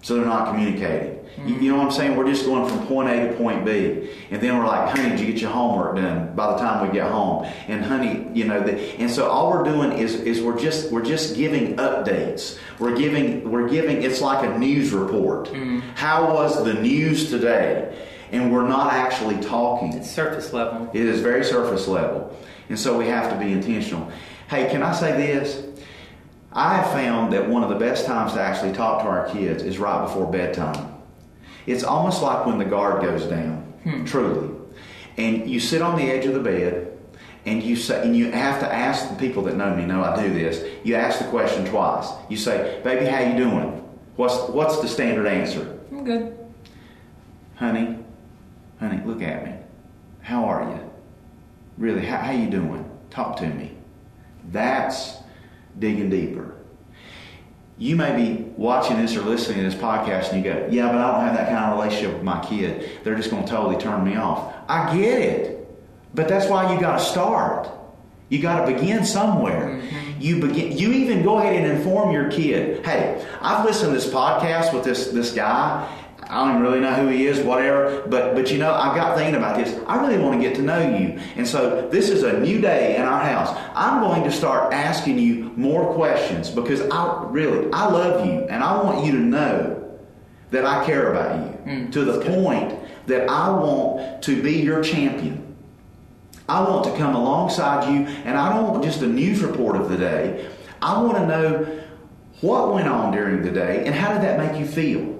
so 0.02 0.14
they're 0.16 0.24
not 0.24 0.48
communicating. 0.48 1.13
You, 1.38 1.54
you, 1.56 1.72
know 1.72 1.78
what 1.78 1.86
I'm 1.86 1.92
saying? 1.92 2.16
We're 2.16 2.26
just 2.26 2.46
going 2.46 2.68
from 2.68 2.86
point 2.86 3.08
A 3.08 3.28
to 3.28 3.34
point 3.34 3.64
B, 3.64 4.10
and 4.30 4.40
then 4.40 4.56
we're 4.56 4.66
like, 4.66 4.96
"Honey, 4.96 5.10
did 5.10 5.20
you 5.20 5.26
get 5.26 5.40
your 5.40 5.50
homework 5.50 5.96
done?" 5.96 6.34
By 6.34 6.52
the 6.52 6.58
time 6.58 6.86
we 6.86 6.92
get 6.92 7.10
home, 7.10 7.46
and 7.66 7.84
honey, 7.84 8.28
you 8.32 8.44
know, 8.44 8.62
the, 8.62 8.78
and 9.00 9.10
so 9.10 9.28
all 9.28 9.50
we're 9.50 9.64
doing 9.64 9.92
is 9.92 10.14
is 10.14 10.40
we're 10.40 10.58
just 10.58 10.92
we're 10.92 11.04
just 11.04 11.36
giving 11.36 11.76
updates. 11.76 12.58
We're 12.78 12.96
giving 12.96 13.50
we're 13.50 13.68
giving. 13.68 14.02
It's 14.02 14.20
like 14.20 14.44
a 14.44 14.58
news 14.58 14.92
report. 14.92 15.48
Mm. 15.48 15.80
How 15.96 16.32
was 16.32 16.64
the 16.64 16.74
news 16.74 17.30
today? 17.30 18.08
And 18.30 18.52
we're 18.52 18.68
not 18.68 18.92
actually 18.92 19.40
talking. 19.40 19.92
It's 19.92 20.10
surface 20.10 20.52
level. 20.52 20.90
It 20.92 21.02
is 21.02 21.20
very 21.20 21.44
surface 21.44 21.88
level, 21.88 22.36
and 22.68 22.78
so 22.78 22.96
we 22.96 23.06
have 23.06 23.32
to 23.32 23.44
be 23.44 23.52
intentional. 23.52 24.10
Hey, 24.48 24.70
can 24.70 24.82
I 24.82 24.92
say 24.92 25.16
this? 25.16 25.64
I 26.52 26.76
have 26.76 26.92
found 26.92 27.32
that 27.32 27.48
one 27.48 27.64
of 27.64 27.68
the 27.68 27.74
best 27.74 28.06
times 28.06 28.34
to 28.34 28.40
actually 28.40 28.72
talk 28.72 29.02
to 29.02 29.08
our 29.08 29.28
kids 29.30 29.64
is 29.64 29.78
right 29.78 30.02
before 30.02 30.30
bedtime. 30.30 30.93
It's 31.66 31.84
almost 31.84 32.22
like 32.22 32.46
when 32.46 32.58
the 32.58 32.64
guard 32.64 33.02
goes 33.02 33.24
down, 33.24 33.62
hmm. 33.82 34.04
truly. 34.04 34.54
And 35.16 35.48
you 35.48 35.60
sit 35.60 35.82
on 35.82 35.96
the 35.96 36.10
edge 36.10 36.26
of 36.26 36.34
the 36.34 36.40
bed 36.40 36.98
and 37.46 37.62
you 37.62 37.76
say 37.76 38.02
and 38.02 38.16
you 38.16 38.30
have 38.32 38.60
to 38.60 38.72
ask 38.72 39.08
the 39.08 39.16
people 39.16 39.42
that 39.44 39.56
know 39.56 39.74
me 39.74 39.84
know 39.84 40.02
I 40.02 40.20
do 40.20 40.32
this. 40.32 40.64
You 40.82 40.96
ask 40.96 41.18
the 41.18 41.26
question 41.26 41.66
twice. 41.66 42.08
You 42.28 42.36
say, 42.36 42.80
"Baby, 42.82 43.06
how 43.06 43.20
you 43.20 43.36
doing?" 43.36 43.80
What's 44.16 44.48
what's 44.50 44.80
the 44.80 44.88
standard 44.88 45.26
answer? 45.26 45.78
I'm 45.90 46.04
good. 46.04 46.38
Honey, 47.56 47.98
honey, 48.80 49.02
look 49.04 49.22
at 49.22 49.44
me. 49.44 49.52
How 50.20 50.44
are 50.44 50.70
you? 50.70 50.90
Really, 51.76 52.04
how, 52.04 52.18
how 52.18 52.32
you 52.32 52.48
doing? 52.48 52.88
Talk 53.10 53.36
to 53.38 53.46
me. 53.46 53.76
That's 54.50 55.18
digging 55.78 56.10
deeper 56.10 56.53
you 57.76 57.96
may 57.96 58.14
be 58.16 58.42
watching 58.56 58.98
this 58.98 59.16
or 59.16 59.22
listening 59.22 59.58
to 59.58 59.64
this 59.64 59.74
podcast 59.74 60.32
and 60.32 60.44
you 60.44 60.52
go, 60.52 60.68
yeah, 60.70 60.86
but 60.88 60.98
I 60.98 61.10
don't 61.10 61.26
have 61.26 61.36
that 61.36 61.48
kind 61.48 61.64
of 61.64 61.78
relationship 61.78 62.14
with 62.14 62.22
my 62.22 62.44
kid. 62.44 63.00
They're 63.02 63.16
just 63.16 63.30
going 63.30 63.44
to 63.44 63.50
totally 63.50 63.76
turn 63.76 64.04
me 64.04 64.16
off. 64.16 64.54
I 64.68 64.96
get 64.96 65.20
it. 65.20 65.68
But 66.14 66.28
that's 66.28 66.48
why 66.48 66.72
you 66.72 66.80
got 66.80 66.98
to 66.98 67.04
start. 67.04 67.68
You 68.28 68.40
got 68.40 68.64
to 68.64 68.72
begin 68.72 69.04
somewhere. 69.04 69.80
Mm-hmm. 69.80 70.20
You 70.20 70.40
begin. 70.40 70.78
You 70.78 70.92
even 70.92 71.22
go 71.22 71.38
ahead 71.38 71.56
and 71.56 71.66
inform 71.66 72.12
your 72.12 72.30
kid. 72.30 72.86
Hey, 72.86 73.24
I've 73.40 73.64
listened 73.64 73.92
to 73.92 73.94
this 73.94 74.08
podcast 74.08 74.72
with 74.72 74.84
this 74.84 75.08
this 75.08 75.32
guy, 75.32 75.86
I 76.34 76.38
don't 76.38 76.56
even 76.56 76.62
really 76.62 76.80
know 76.80 76.94
who 76.94 77.06
he 77.06 77.26
is, 77.26 77.38
whatever. 77.44 78.02
But 78.08 78.34
but 78.34 78.50
you 78.50 78.58
know, 78.58 78.74
I've 78.74 78.96
got 78.96 79.16
thinking 79.16 79.36
about 79.36 79.56
this. 79.56 79.78
I 79.86 80.04
really 80.04 80.20
want 80.20 80.40
to 80.40 80.46
get 80.46 80.56
to 80.56 80.62
know 80.62 80.80
you, 80.80 81.20
and 81.36 81.46
so 81.46 81.88
this 81.90 82.10
is 82.10 82.24
a 82.24 82.40
new 82.40 82.60
day 82.60 82.96
in 82.96 83.02
our 83.02 83.22
house. 83.22 83.56
I'm 83.76 84.00
going 84.00 84.24
to 84.24 84.32
start 84.32 84.74
asking 84.74 85.20
you 85.20 85.52
more 85.56 85.94
questions 85.94 86.50
because 86.50 86.80
I 86.90 87.24
really 87.28 87.72
I 87.72 87.86
love 87.86 88.26
you, 88.26 88.40
and 88.48 88.64
I 88.64 88.82
want 88.82 89.06
you 89.06 89.12
to 89.12 89.18
know 89.18 89.98
that 90.50 90.66
I 90.66 90.84
care 90.84 91.12
about 91.12 91.36
you 91.38 91.72
mm, 91.72 91.92
to 91.92 92.04
the 92.04 92.20
point 92.24 92.80
that 93.06 93.30
I 93.30 93.50
want 93.50 94.22
to 94.24 94.42
be 94.42 94.60
your 94.60 94.82
champion. 94.82 95.54
I 96.48 96.68
want 96.68 96.84
to 96.86 96.96
come 96.96 97.14
alongside 97.14 97.92
you, 97.92 98.06
and 98.24 98.36
I 98.36 98.52
don't 98.52 98.72
want 98.72 98.82
just 98.82 99.02
a 99.02 99.06
news 99.06 99.40
report 99.40 99.76
of 99.76 99.88
the 99.88 99.96
day. 99.96 100.48
I 100.82 101.00
want 101.00 101.16
to 101.18 101.26
know 101.28 101.82
what 102.40 102.74
went 102.74 102.88
on 102.88 103.12
during 103.12 103.42
the 103.42 103.50
day 103.50 103.86
and 103.86 103.94
how 103.94 104.12
did 104.12 104.22
that 104.22 104.38
make 104.38 104.58
you 104.60 104.66
feel. 104.66 105.13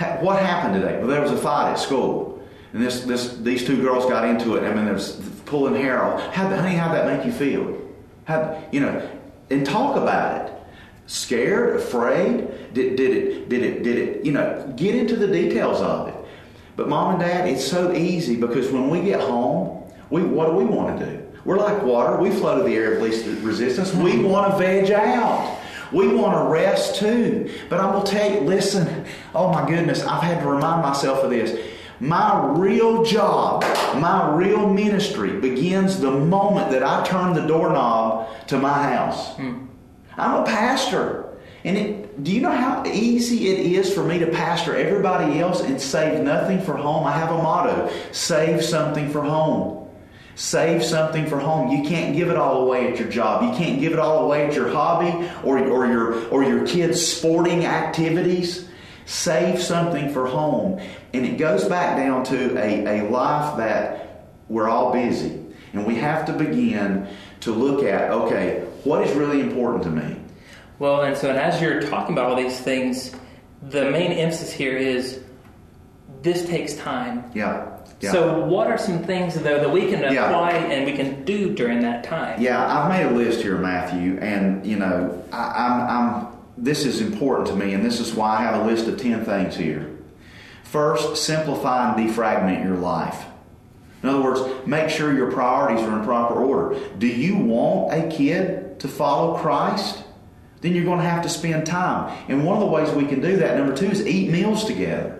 What 0.00 0.42
happened 0.42 0.80
today? 0.80 0.98
Well, 0.98 1.08
there 1.08 1.20
was 1.20 1.30
a 1.30 1.36
fight 1.36 1.72
at 1.72 1.78
school, 1.78 2.42
and 2.72 2.82
this, 2.82 3.02
this, 3.02 3.36
these 3.36 3.66
two 3.66 3.82
girls 3.82 4.06
got 4.06 4.26
into 4.26 4.56
it. 4.56 4.64
I 4.64 4.72
mean, 4.72 4.86
there's 4.86 5.16
pulling 5.44 5.74
hair 5.74 6.02
off. 6.02 6.34
How, 6.34 6.48
honey, 6.48 6.74
how'd 6.74 6.94
that 6.94 7.06
make 7.06 7.26
you 7.26 7.32
feel? 7.32 7.78
How, 8.24 8.62
you 8.72 8.80
know, 8.80 9.10
and 9.50 9.66
talk 9.66 9.96
about 9.96 10.46
it. 10.46 10.52
Scared, 11.06 11.76
afraid? 11.76 12.72
Did, 12.72 12.96
did 12.96 13.10
it? 13.10 13.48
Did 13.48 13.62
it? 13.62 13.82
Did 13.82 13.98
it? 13.98 14.24
You 14.24 14.32
know, 14.32 14.72
get 14.76 14.94
into 14.94 15.16
the 15.16 15.26
details 15.26 15.80
of 15.80 16.08
it. 16.08 16.14
But 16.76 16.88
mom 16.88 17.14
and 17.14 17.20
dad, 17.20 17.48
it's 17.48 17.66
so 17.66 17.92
easy 17.92 18.36
because 18.36 18.70
when 18.70 18.88
we 18.88 19.02
get 19.02 19.20
home, 19.20 19.92
we 20.08 20.22
what 20.22 20.46
do 20.46 20.52
we 20.52 20.64
want 20.64 20.98
to 20.98 21.06
do? 21.06 21.26
We're 21.44 21.58
like 21.58 21.82
water. 21.82 22.16
We 22.16 22.30
flow 22.30 22.58
to 22.58 22.64
the 22.64 22.74
area 22.74 22.96
of 22.96 23.02
least 23.02 23.26
resistance. 23.42 23.92
We 23.92 24.12
hmm. 24.12 24.24
want 24.24 24.52
to 24.52 24.58
veg 24.58 24.90
out. 24.92 25.59
We 25.92 26.08
want 26.08 26.36
to 26.36 26.52
rest 26.52 26.96
too. 26.96 27.50
But 27.68 27.80
I'm 27.80 27.92
going 27.92 28.06
to 28.06 28.12
tell 28.12 28.32
you, 28.32 28.40
listen, 28.40 29.04
oh 29.34 29.52
my 29.52 29.66
goodness, 29.68 30.04
I've 30.04 30.22
had 30.22 30.42
to 30.42 30.48
remind 30.48 30.82
myself 30.82 31.24
of 31.24 31.30
this. 31.30 31.58
My 32.00 32.46
real 32.52 33.04
job, 33.04 33.62
my 33.96 34.34
real 34.34 34.72
ministry 34.72 35.38
begins 35.38 36.00
the 36.00 36.10
moment 36.10 36.70
that 36.70 36.82
I 36.82 37.04
turn 37.04 37.34
the 37.34 37.46
doorknob 37.46 38.28
to 38.46 38.58
my 38.58 38.94
house. 38.94 39.36
Hmm. 39.36 39.66
I'm 40.16 40.42
a 40.42 40.44
pastor. 40.44 41.26
And 41.62 41.76
it, 41.76 42.24
do 42.24 42.32
you 42.32 42.40
know 42.40 42.52
how 42.52 42.84
easy 42.86 43.48
it 43.48 43.58
is 43.60 43.92
for 43.92 44.02
me 44.02 44.18
to 44.18 44.26
pastor 44.28 44.74
everybody 44.76 45.40
else 45.40 45.60
and 45.60 45.80
save 45.80 46.22
nothing 46.24 46.62
for 46.62 46.74
home? 46.74 47.06
I 47.06 47.12
have 47.12 47.30
a 47.30 47.36
motto 47.36 47.90
save 48.12 48.64
something 48.64 49.10
for 49.10 49.22
home. 49.22 49.79
Save 50.34 50.82
something 50.82 51.26
for 51.26 51.38
home. 51.38 51.70
You 51.70 51.88
can't 51.88 52.14
give 52.16 52.30
it 52.30 52.36
all 52.36 52.62
away 52.62 52.90
at 52.90 52.98
your 52.98 53.08
job. 53.08 53.42
You 53.42 53.58
can't 53.58 53.80
give 53.80 53.92
it 53.92 53.98
all 53.98 54.24
away 54.24 54.46
at 54.46 54.54
your 54.54 54.70
hobby 54.70 55.28
or, 55.44 55.58
or, 55.58 55.86
your, 55.86 56.28
or 56.28 56.44
your 56.44 56.66
kids' 56.66 57.04
sporting 57.04 57.66
activities. 57.66 58.68
Save 59.06 59.60
something 59.60 60.12
for 60.12 60.26
home. 60.26 60.80
And 61.12 61.26
it 61.26 61.36
goes 61.36 61.64
back 61.64 61.96
down 61.96 62.24
to 62.24 62.56
a, 62.58 63.02
a 63.02 63.10
life 63.10 63.56
that 63.58 64.28
we're 64.48 64.68
all 64.68 64.92
busy. 64.92 65.44
And 65.72 65.86
we 65.86 65.96
have 65.96 66.26
to 66.26 66.32
begin 66.32 67.06
to 67.40 67.52
look 67.52 67.84
at 67.84 68.10
okay, 68.10 68.66
what 68.84 69.06
is 69.06 69.14
really 69.16 69.40
important 69.40 69.82
to 69.84 69.90
me? 69.90 70.16
Well, 70.78 71.02
and 71.02 71.16
so 71.16 71.30
and 71.30 71.38
as 71.38 71.60
you're 71.60 71.82
talking 71.82 72.14
about 72.14 72.30
all 72.30 72.36
these 72.36 72.58
things, 72.58 73.14
the 73.62 73.90
main 73.90 74.12
emphasis 74.12 74.52
here 74.52 74.76
is 74.76 75.22
this 76.22 76.46
takes 76.46 76.74
time. 76.74 77.30
Yeah. 77.34 77.69
Yeah. 78.00 78.12
So, 78.12 78.44
what 78.46 78.66
are 78.66 78.78
some 78.78 79.02
things 79.02 79.34
though 79.34 79.60
that 79.60 79.70
we 79.70 79.90
can 79.90 80.02
apply 80.02 80.52
yeah. 80.52 80.72
and 80.72 80.86
we 80.86 80.92
can 80.92 81.24
do 81.24 81.54
during 81.54 81.82
that 81.82 82.02
time? 82.02 82.40
Yeah, 82.40 82.66
I've 82.66 82.88
made 82.88 83.06
a 83.06 83.10
list 83.10 83.42
here, 83.42 83.58
Matthew, 83.58 84.18
and 84.18 84.64
you 84.64 84.76
know, 84.76 85.22
I, 85.32 85.36
I'm, 85.36 85.80
I'm. 85.82 86.26
This 86.56 86.84
is 86.84 87.00
important 87.00 87.48
to 87.48 87.56
me, 87.56 87.74
and 87.74 87.84
this 87.84 88.00
is 88.00 88.14
why 88.14 88.38
I 88.38 88.42
have 88.42 88.62
a 88.62 88.64
list 88.64 88.86
of 88.86 88.98
ten 88.98 89.24
things 89.24 89.56
here. 89.56 89.98
First, 90.64 91.22
simplify 91.22 91.92
and 91.92 92.08
defragment 92.08 92.64
your 92.64 92.76
life. 92.76 93.24
In 94.02 94.08
other 94.08 94.22
words, 94.22 94.66
make 94.66 94.88
sure 94.88 95.12
your 95.12 95.30
priorities 95.30 95.84
are 95.84 95.98
in 95.98 96.04
proper 96.04 96.42
order. 96.42 96.78
Do 96.98 97.06
you 97.06 97.36
want 97.36 97.92
a 97.92 98.08
kid 98.08 98.80
to 98.80 98.88
follow 98.88 99.36
Christ? 99.38 100.04
Then 100.60 100.74
you're 100.74 100.84
going 100.84 100.98
to 100.98 101.04
have 101.04 101.22
to 101.22 101.28
spend 101.28 101.66
time. 101.66 102.16
And 102.28 102.44
one 102.44 102.56
of 102.56 102.60
the 102.60 102.66
ways 102.66 102.90
we 102.90 103.06
can 103.06 103.20
do 103.20 103.36
that, 103.38 103.56
number 103.56 103.74
two, 103.74 103.86
is 103.86 104.06
eat 104.06 104.30
meals 104.30 104.64
together. 104.64 105.19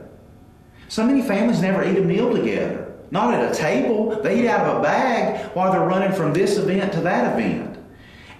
So 0.90 1.06
many 1.06 1.22
families 1.22 1.62
never 1.62 1.84
eat 1.84 1.96
a 1.96 2.02
meal 2.02 2.34
together. 2.34 2.92
Not 3.12 3.32
at 3.32 3.52
a 3.52 3.54
table. 3.54 4.20
They 4.22 4.42
eat 4.42 4.48
out 4.48 4.66
of 4.66 4.78
a 4.78 4.82
bag 4.82 5.46
while 5.54 5.70
they're 5.70 5.86
running 5.86 6.12
from 6.12 6.32
this 6.32 6.56
event 6.56 6.92
to 6.94 7.00
that 7.02 7.32
event. 7.32 7.78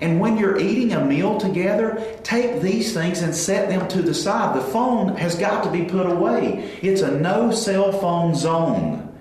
And 0.01 0.19
when 0.19 0.37
you're 0.37 0.59
eating 0.59 0.93
a 0.93 1.05
meal 1.05 1.39
together, 1.39 2.05
take 2.25 2.61
these 2.61 2.93
things 2.93 3.23
and 3.23 3.33
set 3.33 3.69
them 3.69 3.87
to 3.89 4.03
the 4.03 4.15
side. 4.15 4.57
The 4.57 4.65
phone 4.65 5.15
has 5.17 5.37
got 5.37 5.63
to 5.63 5.71
be 5.71 5.85
put 5.85 6.07
away. 6.07 6.77
It's 6.83 7.03
a 7.03 7.13
no 7.13 7.53
cell 7.53 7.93
phone 7.93 8.35
zone. 8.35 9.15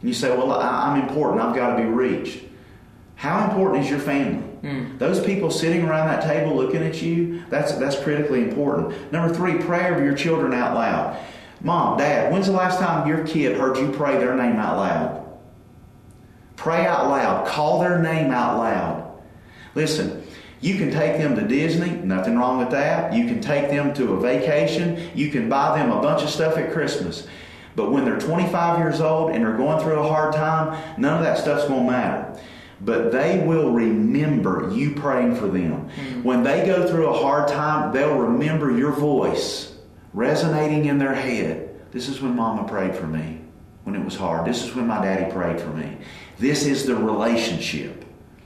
And 0.00 0.08
you 0.08 0.12
say, 0.12 0.36
Well, 0.36 0.52
I'm 0.52 1.00
important. 1.00 1.40
I've 1.40 1.56
got 1.56 1.76
to 1.76 1.82
be 1.82 1.88
reached. 1.88 2.44
How 3.14 3.48
important 3.48 3.84
is 3.84 3.90
your 3.90 4.00
family? 4.00 4.46
Mm. 4.62 4.98
Those 4.98 5.24
people 5.24 5.50
sitting 5.50 5.84
around 5.84 6.08
that 6.08 6.22
table 6.22 6.54
looking 6.54 6.82
at 6.82 7.00
you, 7.00 7.44
that's, 7.48 7.72
that's 7.76 7.98
critically 7.98 8.42
important. 8.42 9.10
Number 9.10 9.34
three, 9.34 9.58
pray 9.58 9.88
over 9.90 10.04
your 10.04 10.14
children 10.14 10.52
out 10.52 10.74
loud. 10.74 11.18
Mom, 11.62 11.96
Dad, 11.96 12.32
when's 12.32 12.46
the 12.46 12.52
last 12.52 12.80
time 12.80 13.06
your 13.06 13.24
kid 13.24 13.56
heard 13.56 13.76
you 13.76 13.92
pray 13.92 14.16
their 14.18 14.34
name 14.34 14.56
out 14.56 14.76
loud? 14.78 15.38
Pray 16.56 16.86
out 16.86 17.08
loud. 17.08 17.46
Call 17.46 17.80
their 17.80 18.00
name 18.00 18.32
out 18.32 18.58
loud. 18.58 19.22
Listen, 19.74 20.26
you 20.60 20.76
can 20.76 20.90
take 20.90 21.18
them 21.18 21.36
to 21.36 21.46
Disney, 21.46 21.90
nothing 21.90 22.36
wrong 22.36 22.58
with 22.58 22.70
that. 22.70 23.12
You 23.12 23.26
can 23.26 23.40
take 23.40 23.68
them 23.68 23.94
to 23.94 24.14
a 24.14 24.20
vacation. 24.20 25.10
You 25.14 25.30
can 25.30 25.48
buy 25.48 25.78
them 25.78 25.90
a 25.90 26.00
bunch 26.02 26.22
of 26.22 26.30
stuff 26.30 26.56
at 26.56 26.72
Christmas. 26.72 27.26
But 27.74 27.90
when 27.90 28.04
they're 28.04 28.18
25 28.18 28.78
years 28.78 29.00
old 29.00 29.30
and 29.30 29.44
they're 29.44 29.56
going 29.56 29.82
through 29.82 30.00
a 30.00 30.08
hard 30.08 30.34
time, 30.34 31.00
none 31.00 31.18
of 31.18 31.24
that 31.24 31.38
stuff's 31.38 31.66
going 31.66 31.86
to 31.86 31.90
matter. 31.90 32.40
But 32.80 33.12
they 33.12 33.44
will 33.46 33.72
remember 33.72 34.70
you 34.74 34.94
praying 34.94 35.36
for 35.36 35.46
them. 35.46 35.88
Mm-hmm. 35.88 36.22
When 36.24 36.42
they 36.42 36.66
go 36.66 36.88
through 36.88 37.08
a 37.08 37.18
hard 37.18 37.48
time, 37.48 37.92
they'll 37.92 38.18
remember 38.18 38.76
your 38.76 38.92
voice 38.92 39.71
resonating 40.14 40.86
in 40.86 40.98
their 40.98 41.14
head. 41.14 41.68
This 41.92 42.08
is 42.08 42.20
when 42.20 42.36
mama 42.36 42.66
prayed 42.68 42.96
for 42.96 43.06
me 43.06 43.40
when 43.84 43.96
it 43.96 44.04
was 44.04 44.16
hard. 44.16 44.46
This 44.46 44.64
is 44.64 44.74
when 44.74 44.86
my 44.86 45.02
daddy 45.02 45.30
prayed 45.32 45.60
for 45.60 45.70
me. 45.70 45.96
This 46.38 46.66
is 46.66 46.86
the 46.86 46.94
relationship 46.94 48.04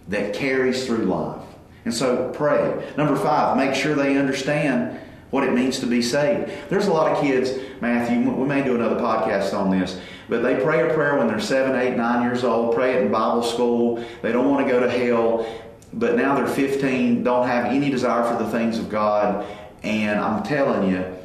that 0.08 0.34
carries 0.34 0.86
through 0.86 1.04
life. 1.04 1.42
And 1.84 1.94
so 1.94 2.30
pray. 2.34 2.92
Number 2.96 3.16
five, 3.16 3.56
make 3.56 3.74
sure 3.74 3.94
they 3.94 4.16
understand 4.16 4.98
what 5.30 5.44
it 5.44 5.52
means 5.52 5.80
to 5.80 5.86
be 5.86 6.02
saved. 6.02 6.50
There's 6.68 6.86
a 6.86 6.92
lot 6.92 7.12
of 7.12 7.20
kids, 7.20 7.52
Matthew, 7.80 8.30
we 8.30 8.46
may 8.46 8.62
do 8.62 8.74
another 8.74 8.96
podcast 8.96 9.52
on 9.54 9.70
this, 9.70 10.00
but 10.28 10.42
they 10.42 10.56
pray 10.56 10.88
a 10.88 10.94
prayer 10.94 11.16
when 11.16 11.26
they're 11.26 11.40
seven, 11.40 11.78
eight, 11.78 11.96
nine 11.96 12.22
years 12.22 12.44
old, 12.44 12.74
pray 12.74 12.94
it 12.94 13.02
in 13.02 13.12
Bible 13.12 13.42
school. 13.42 14.04
They 14.22 14.32
don't 14.32 14.48
want 14.48 14.66
to 14.66 14.72
go 14.72 14.80
to 14.80 14.90
hell, 14.90 15.46
but 15.92 16.16
now 16.16 16.36
they're 16.36 16.46
15, 16.46 17.22
don't 17.22 17.46
have 17.46 17.66
any 17.66 17.90
desire 17.90 18.24
for 18.24 18.42
the 18.42 18.50
things 18.50 18.78
of 18.78 18.88
God, 18.88 19.44
and 19.82 20.18
I'm 20.18 20.42
telling 20.42 20.90
you, 20.90 21.15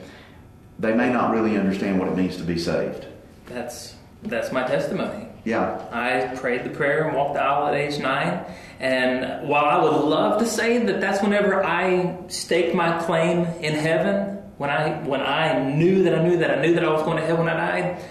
they 0.82 0.94
may 0.94 1.12
not 1.12 1.32
really 1.32 1.58
understand 1.58 2.00
what 2.00 2.10
it 2.10 2.18
means 2.18 2.38
to 2.38 2.44
be 2.44 2.58
saved. 2.58 3.06
That's 3.46 3.96
that's 4.24 4.52
my 4.52 4.64
testimony. 4.64 5.28
Yeah. 5.44 5.88
I 5.92 6.36
prayed 6.36 6.64
the 6.64 6.70
prayer 6.70 7.08
and 7.08 7.16
walked 7.16 7.36
the 7.36 7.42
aisle 7.42 7.68
at 7.68 7.74
age 7.74 8.00
nine. 8.00 8.46
And 8.80 9.48
while 9.48 9.66
I 9.66 9.84
would 9.84 10.04
love 10.04 10.40
to 10.40 10.46
say 10.46 10.80
that 10.86 11.00
that's 11.00 11.22
whenever 11.22 11.64
I 11.64 12.18
staked 12.28 12.76
my 12.76 13.00
claim 13.04 13.46
in 13.62 13.74
heaven, 13.74 14.38
when 14.58 14.70
I 14.70 15.02
when 15.04 15.22
I 15.22 15.60
knew 15.60 16.04
that 16.04 16.16
I 16.16 16.24
knew 16.24 16.38
that 16.38 16.52
I 16.52 16.62
knew 16.62 16.74
that 16.76 16.84
I 16.84 16.92
was 16.92 17.04
going 17.04 17.18
to 17.18 17.24
heaven 17.24 17.46
when 17.46 17.54
I 17.54 17.58
died, 17.58 18.04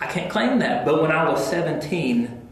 I 0.00 0.06
can't 0.06 0.30
claim 0.30 0.58
that. 0.60 0.84
But 0.84 1.02
when 1.02 1.12
I 1.12 1.28
was 1.28 1.46
17, 1.48 2.48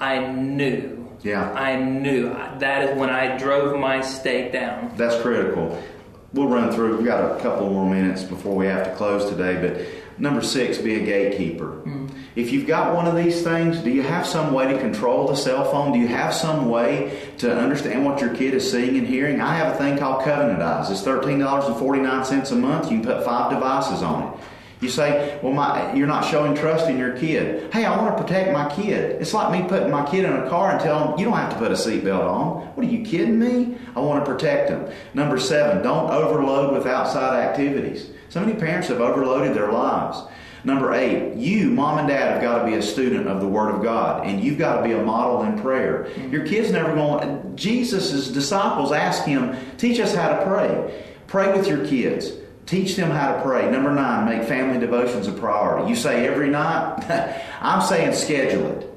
I 0.00 0.18
knew. 0.26 0.94
Yeah. 1.22 1.52
I 1.52 1.76
knew. 1.76 2.30
That 2.58 2.88
is 2.88 2.98
when 2.98 3.10
I 3.10 3.36
drove 3.36 3.78
my 3.78 4.00
stake 4.00 4.52
down. 4.52 4.92
That's 4.96 5.20
critical. 5.20 5.82
We'll 6.32 6.48
run 6.48 6.72
through. 6.72 6.96
We've 6.96 7.06
got 7.06 7.38
a 7.38 7.40
couple 7.40 7.70
more 7.70 7.88
minutes 7.88 8.22
before 8.22 8.54
we 8.54 8.66
have 8.66 8.84
to 8.84 8.94
close 8.94 9.30
today, 9.30 9.60
but 9.60 9.86
Number 10.20 10.42
six, 10.42 10.78
be 10.78 10.96
a 10.96 11.04
gatekeeper. 11.04 11.80
Mm. 11.84 12.10
If 12.34 12.50
you've 12.52 12.66
got 12.66 12.94
one 12.94 13.06
of 13.06 13.14
these 13.14 13.42
things, 13.42 13.78
do 13.78 13.90
you 13.90 14.02
have 14.02 14.26
some 14.26 14.52
way 14.52 14.72
to 14.72 14.78
control 14.78 15.28
the 15.28 15.36
cell 15.36 15.64
phone? 15.70 15.92
Do 15.92 15.98
you 15.98 16.08
have 16.08 16.34
some 16.34 16.68
way 16.68 17.18
to 17.38 17.56
understand 17.56 18.04
what 18.04 18.20
your 18.20 18.34
kid 18.34 18.54
is 18.54 18.68
seeing 18.68 18.96
and 18.98 19.06
hearing? 19.06 19.40
I 19.40 19.54
have 19.54 19.74
a 19.74 19.78
thing 19.78 19.96
called 19.96 20.24
Covenant 20.24 20.60
Eyes. 20.60 20.90
It's 20.90 21.02
$13.49 21.02 22.52
a 22.52 22.54
month. 22.56 22.90
You 22.90 23.00
can 23.00 23.06
put 23.06 23.24
five 23.24 23.52
devices 23.52 24.02
on 24.02 24.24
it. 24.24 24.40
You 24.80 24.88
say, 24.88 25.40
well, 25.42 25.52
my, 25.52 25.92
you're 25.94 26.06
not 26.06 26.24
showing 26.24 26.54
trust 26.54 26.88
in 26.88 26.98
your 26.98 27.16
kid. 27.18 27.72
Hey, 27.72 27.84
I 27.84 27.96
want 27.96 28.16
to 28.16 28.22
protect 28.22 28.52
my 28.52 28.72
kid. 28.72 29.20
It's 29.20 29.34
like 29.34 29.50
me 29.50 29.68
putting 29.68 29.90
my 29.90 30.08
kid 30.08 30.24
in 30.24 30.32
a 30.32 30.48
car 30.48 30.70
and 30.70 30.80
telling 30.80 31.10
him, 31.10 31.18
you 31.18 31.24
don't 31.24 31.36
have 31.36 31.52
to 31.52 31.58
put 31.58 31.72
a 31.72 31.74
seatbelt 31.74 32.24
on. 32.24 32.66
What 32.76 32.86
are 32.86 32.88
you 32.88 33.04
kidding 33.04 33.38
me? 33.38 33.76
I 33.96 34.00
want 34.00 34.24
to 34.24 34.30
protect 34.30 34.70
him. 34.70 34.88
Number 35.14 35.38
seven, 35.38 35.82
don't 35.82 36.10
overload 36.10 36.72
with 36.74 36.86
outside 36.86 37.42
activities. 37.42 38.10
So 38.28 38.40
many 38.40 38.54
parents 38.54 38.86
have 38.88 39.00
overloaded 39.00 39.54
their 39.56 39.72
lives. 39.72 40.22
Number 40.64 40.92
eight, 40.92 41.34
you, 41.36 41.70
mom 41.70 41.98
and 41.98 42.08
dad, 42.08 42.32
have 42.32 42.42
got 42.42 42.58
to 42.60 42.66
be 42.66 42.74
a 42.74 42.82
student 42.82 43.26
of 43.28 43.40
the 43.40 43.48
Word 43.48 43.74
of 43.74 43.82
God, 43.82 44.26
and 44.26 44.42
you've 44.42 44.58
got 44.58 44.76
to 44.76 44.82
be 44.82 44.92
a 44.92 45.02
model 45.02 45.42
in 45.42 45.58
prayer. 45.60 46.08
Mm-hmm. 46.10 46.32
Your 46.32 46.46
kid's 46.46 46.72
never 46.72 46.94
going. 46.94 47.56
Jesus' 47.56 48.28
disciples 48.28 48.92
asked 48.92 49.24
him, 49.24 49.56
"Teach 49.76 49.98
us 50.00 50.14
how 50.14 50.28
to 50.28 50.44
pray." 50.44 51.04
Pray 51.28 51.56
with 51.56 51.68
your 51.68 51.86
kids. 51.86 52.32
Teach 52.68 52.96
them 52.96 53.10
how 53.10 53.34
to 53.34 53.40
pray. 53.40 53.70
Number 53.70 53.90
nine, 53.90 54.26
make 54.26 54.46
family 54.46 54.78
devotions 54.78 55.26
a 55.26 55.32
priority. 55.32 55.88
You 55.88 55.96
say 55.96 56.26
every 56.26 56.50
night. 56.50 57.02
I'm 57.62 57.80
saying 57.80 58.12
schedule 58.12 58.66
it. 58.72 58.94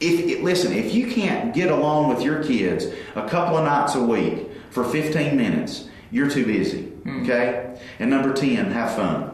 If 0.00 0.42
listen, 0.42 0.72
if 0.72 0.92
you 0.92 1.06
can't 1.06 1.54
get 1.54 1.70
along 1.70 2.08
with 2.08 2.22
your 2.22 2.42
kids 2.42 2.86
a 3.14 3.28
couple 3.28 3.56
of 3.56 3.64
nights 3.64 3.94
a 3.94 4.02
week 4.02 4.48
for 4.70 4.82
15 4.82 5.36
minutes, 5.36 5.88
you're 6.10 6.28
too 6.28 6.44
busy. 6.44 6.92
Mm. 7.04 7.22
Okay? 7.22 7.80
And 8.00 8.10
number 8.10 8.32
10, 8.32 8.72
have 8.72 8.96
fun. 8.96 9.30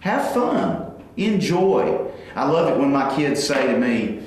Have 0.00 0.34
fun. 0.34 1.02
Enjoy. 1.16 2.12
I 2.34 2.46
love 2.46 2.76
it 2.76 2.78
when 2.78 2.92
my 2.92 3.16
kids 3.16 3.42
say 3.42 3.72
to 3.72 3.78
me, 3.78 4.22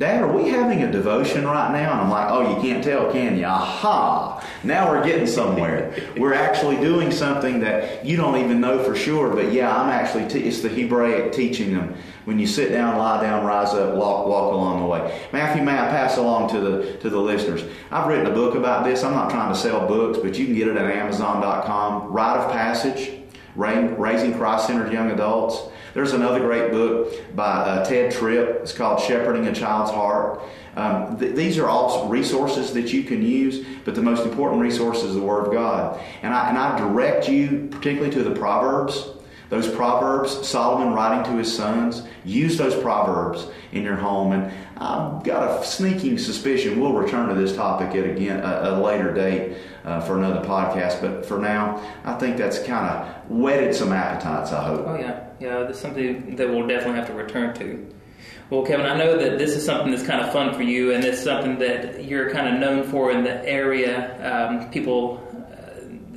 Dad, 0.00 0.22
are 0.22 0.32
we 0.32 0.48
having 0.48 0.82
a 0.82 0.90
devotion 0.90 1.44
right 1.44 1.70
now? 1.72 1.92
And 1.92 2.00
I'm 2.00 2.08
like, 2.08 2.30
oh, 2.30 2.56
you 2.56 2.62
can't 2.62 2.82
tell, 2.82 3.12
can 3.12 3.36
you? 3.36 3.44
Aha! 3.44 4.42
Now 4.64 4.90
we're 4.90 5.04
getting 5.04 5.26
somewhere. 5.26 5.94
we're 6.16 6.32
actually 6.32 6.76
doing 6.76 7.10
something 7.10 7.60
that 7.60 8.02
you 8.02 8.16
don't 8.16 8.38
even 8.38 8.62
know 8.62 8.82
for 8.82 8.96
sure, 8.96 9.28
but 9.28 9.52
yeah, 9.52 9.70
I'm 9.70 9.90
actually, 9.90 10.26
te- 10.26 10.48
it's 10.48 10.62
the 10.62 10.70
Hebraic 10.70 11.32
teaching 11.32 11.74
them. 11.74 11.94
When 12.24 12.38
you 12.38 12.46
sit 12.46 12.70
down, 12.70 12.96
lie 12.96 13.20
down, 13.20 13.44
rise 13.44 13.74
up, 13.74 13.94
walk, 13.94 14.26
walk 14.26 14.54
along 14.54 14.80
the 14.80 14.86
way. 14.86 15.20
Matthew, 15.34 15.62
may 15.62 15.74
I 15.74 15.88
pass 15.88 16.16
along 16.16 16.48
to 16.52 16.60
the, 16.60 16.96
to 17.00 17.10
the 17.10 17.20
listeners? 17.20 17.62
I've 17.90 18.06
written 18.08 18.24
a 18.24 18.34
book 18.34 18.54
about 18.54 18.84
this. 18.84 19.04
I'm 19.04 19.12
not 19.12 19.28
trying 19.28 19.52
to 19.52 19.58
sell 19.58 19.86
books, 19.86 20.16
but 20.16 20.38
you 20.38 20.46
can 20.46 20.54
get 20.54 20.66
it 20.66 20.78
at 20.78 20.90
Amazon.com. 20.90 22.10
Rite 22.10 22.38
of 22.38 22.50
Passage, 22.52 23.20
Raising 23.54 24.32
Christ-Centered 24.32 24.94
Young 24.94 25.10
Adults. 25.10 25.69
There's 25.94 26.12
another 26.12 26.40
great 26.40 26.70
book 26.70 27.12
by 27.34 27.44
uh, 27.44 27.86
Tedd 27.86 28.12
Tripp. 28.12 28.60
It's 28.62 28.72
called 28.72 29.00
Shepherding 29.00 29.46
a 29.46 29.54
Child's 29.54 29.90
Heart. 29.90 30.42
Um, 30.76 31.18
th- 31.18 31.34
these 31.34 31.58
are 31.58 31.68
all 31.68 32.08
resources 32.08 32.72
that 32.74 32.92
you 32.92 33.02
can 33.02 33.22
use, 33.22 33.66
but 33.84 33.94
the 33.94 34.02
most 34.02 34.24
important 34.24 34.62
resource 34.62 35.02
is 35.02 35.14
the 35.14 35.20
Word 35.20 35.46
of 35.46 35.52
God. 35.52 36.00
And 36.22 36.32
I, 36.32 36.48
and 36.48 36.58
I 36.58 36.78
direct 36.78 37.28
you 37.28 37.68
particularly 37.70 38.12
to 38.14 38.22
the 38.22 38.34
Proverbs. 38.38 39.08
Those 39.48 39.68
Proverbs, 39.68 40.46
Solomon 40.46 40.94
writing 40.94 41.24
to 41.32 41.36
his 41.36 41.52
sons, 41.52 42.04
use 42.24 42.56
those 42.56 42.80
Proverbs 42.80 43.48
in 43.72 43.82
your 43.82 43.96
home. 43.96 44.30
And 44.30 44.52
I've 44.76 45.24
got 45.24 45.60
a 45.60 45.66
sneaking 45.66 46.18
suspicion 46.18 46.78
we'll 46.80 46.92
return 46.92 47.28
to 47.28 47.34
this 47.34 47.56
topic 47.56 47.96
at 47.96 48.08
again 48.08 48.38
a, 48.40 48.70
a 48.70 48.80
later 48.80 49.12
date 49.12 49.56
uh, 49.84 50.00
for 50.02 50.16
another 50.16 50.46
podcast. 50.46 51.00
But 51.00 51.26
for 51.26 51.40
now, 51.40 51.82
I 52.04 52.14
think 52.14 52.36
that's 52.36 52.62
kind 52.62 52.86
of 52.86 53.28
whetted 53.28 53.74
some 53.74 53.92
appetites. 53.92 54.52
I 54.52 54.62
hope. 54.62 54.86
Oh 54.86 54.96
yeah, 54.96 55.29
yeah. 55.40 55.60
That's 55.60 55.80
something 55.80 56.36
that 56.36 56.48
we'll 56.48 56.66
definitely 56.66 56.96
have 56.96 57.08
to 57.08 57.14
return 57.14 57.54
to. 57.54 57.94
Well, 58.50 58.64
Kevin, 58.64 58.86
I 58.86 58.96
know 58.96 59.16
that 59.16 59.38
this 59.38 59.56
is 59.56 59.64
something 59.64 59.92
that's 59.92 60.02
kind 60.02 60.20
of 60.20 60.32
fun 60.32 60.54
for 60.54 60.62
you, 60.62 60.92
and 60.92 61.04
it's 61.04 61.22
something 61.22 61.58
that 61.60 62.04
you're 62.04 62.30
kind 62.30 62.52
of 62.52 62.60
known 62.60 62.84
for 62.84 63.12
in 63.12 63.22
the 63.22 63.48
area. 63.48 64.16
Um, 64.20 64.70
people 64.70 65.26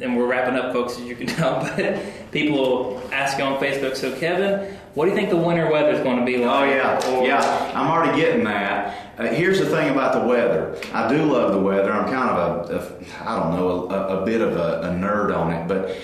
and 0.01 0.17
we're 0.17 0.27
wrapping 0.27 0.55
up, 0.55 0.73
folks, 0.73 0.97
as 0.97 1.03
you 1.03 1.15
can 1.15 1.27
tell, 1.37 1.61
but 1.61 2.01
people 2.31 3.01
ask 3.11 3.37
you 3.37 3.43
on 3.43 3.59
Facebook, 3.61 3.95
so 3.95 4.15
Kevin, 4.17 4.77
what 4.93 5.05
do 5.05 5.11
you 5.11 5.17
think 5.17 5.29
the 5.29 5.37
winter 5.37 5.71
weather 5.71 5.91
is 5.91 6.01
going 6.01 6.19
to 6.19 6.25
be 6.25 6.37
like? 6.37 6.49
Oh, 6.49 6.63
yeah. 6.63 7.11
Or, 7.11 7.25
yeah, 7.25 7.71
I'm 7.73 7.87
already 7.89 8.19
getting 8.19 8.43
that. 8.43 9.19
Uh, 9.19 9.27
here's 9.27 9.59
the 9.59 9.65
thing 9.65 9.89
about 9.91 10.13
the 10.13 10.27
weather. 10.27 10.77
I 10.93 11.07
do 11.07 11.23
love 11.23 11.53
the 11.53 11.59
weather. 11.59 11.91
I'm 11.91 12.11
kind 12.11 12.29
of 12.29 12.69
a, 12.69 12.77
a 12.77 13.29
I 13.29 13.39
don't 13.39 13.55
know, 13.55 13.89
a, 13.89 14.21
a 14.21 14.25
bit 14.25 14.41
of 14.41 14.55
a, 14.55 14.81
a 14.81 14.89
nerd 14.89 15.35
on 15.35 15.51
it, 15.51 15.67
but 15.67 15.95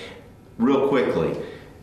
real 0.58 0.88
quickly, 0.88 1.36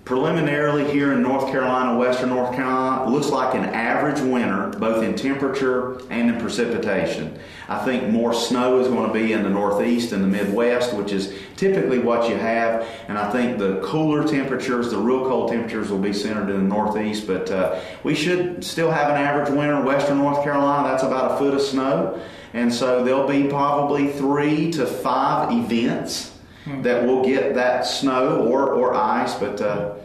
Preliminarily, 0.08 0.90
here 0.90 1.12
in 1.12 1.22
North 1.22 1.52
Carolina, 1.52 1.98
western 1.98 2.30
North 2.30 2.56
Carolina, 2.56 3.10
looks 3.10 3.28
like 3.28 3.56
an 3.56 3.66
average 3.66 4.22
winter, 4.22 4.68
both 4.80 5.04
in 5.04 5.16
temperature 5.16 6.00
and 6.10 6.30
in 6.30 6.40
precipitation. 6.40 7.38
I 7.68 7.84
think 7.84 8.08
more 8.08 8.34
snow 8.34 8.80
is 8.80 8.88
going 8.88 9.06
to 9.06 9.14
be 9.14 9.34
in 9.34 9.44
the 9.44 9.50
Northeast 9.50 10.14
and 10.14 10.24
the 10.24 10.28
Midwest, 10.30 10.94
which 10.94 11.12
is 11.12 11.38
typically 11.58 12.00
what 12.00 12.30
you 12.30 12.38
have. 12.38 12.88
And 13.10 13.18
I 13.18 13.30
think 13.34 13.58
the 13.58 13.82
cooler 13.84 14.26
temperatures, 14.26 14.92
the 14.92 14.98
real 14.98 15.26
cold 15.26 15.52
temperatures, 15.52 15.92
will 15.92 16.00
be 16.00 16.14
centered 16.14 16.50
in 16.52 16.56
the 16.56 16.74
Northeast. 16.74 17.28
But 17.28 17.52
uh, 17.52 17.82
we 18.06 18.16
should 18.16 18.64
still 18.64 18.90
have 18.90 19.10
an 19.10 19.18
average 19.18 19.50
winter. 19.50 19.76
In 19.76 19.84
western 19.84 20.20
North 20.20 20.42
Carolina, 20.42 20.88
that's 20.88 21.04
about 21.04 21.34
a 21.34 21.38
foot 21.38 21.54
of 21.54 21.60
snow. 21.60 22.18
And 22.54 22.74
so 22.74 23.04
there'll 23.04 23.28
be 23.28 23.50
probably 23.50 24.14
three 24.14 24.72
to 24.72 24.86
five 24.86 25.52
events 25.52 26.37
hmm. 26.68 26.82
that 26.82 27.06
will 27.06 27.24
get 27.24 27.56
that 27.56 27.86
snow 27.86 28.48
or, 28.48 28.74
or 28.74 28.94
ice. 28.94 29.36
But 29.36 29.62
uh, 29.62 29.96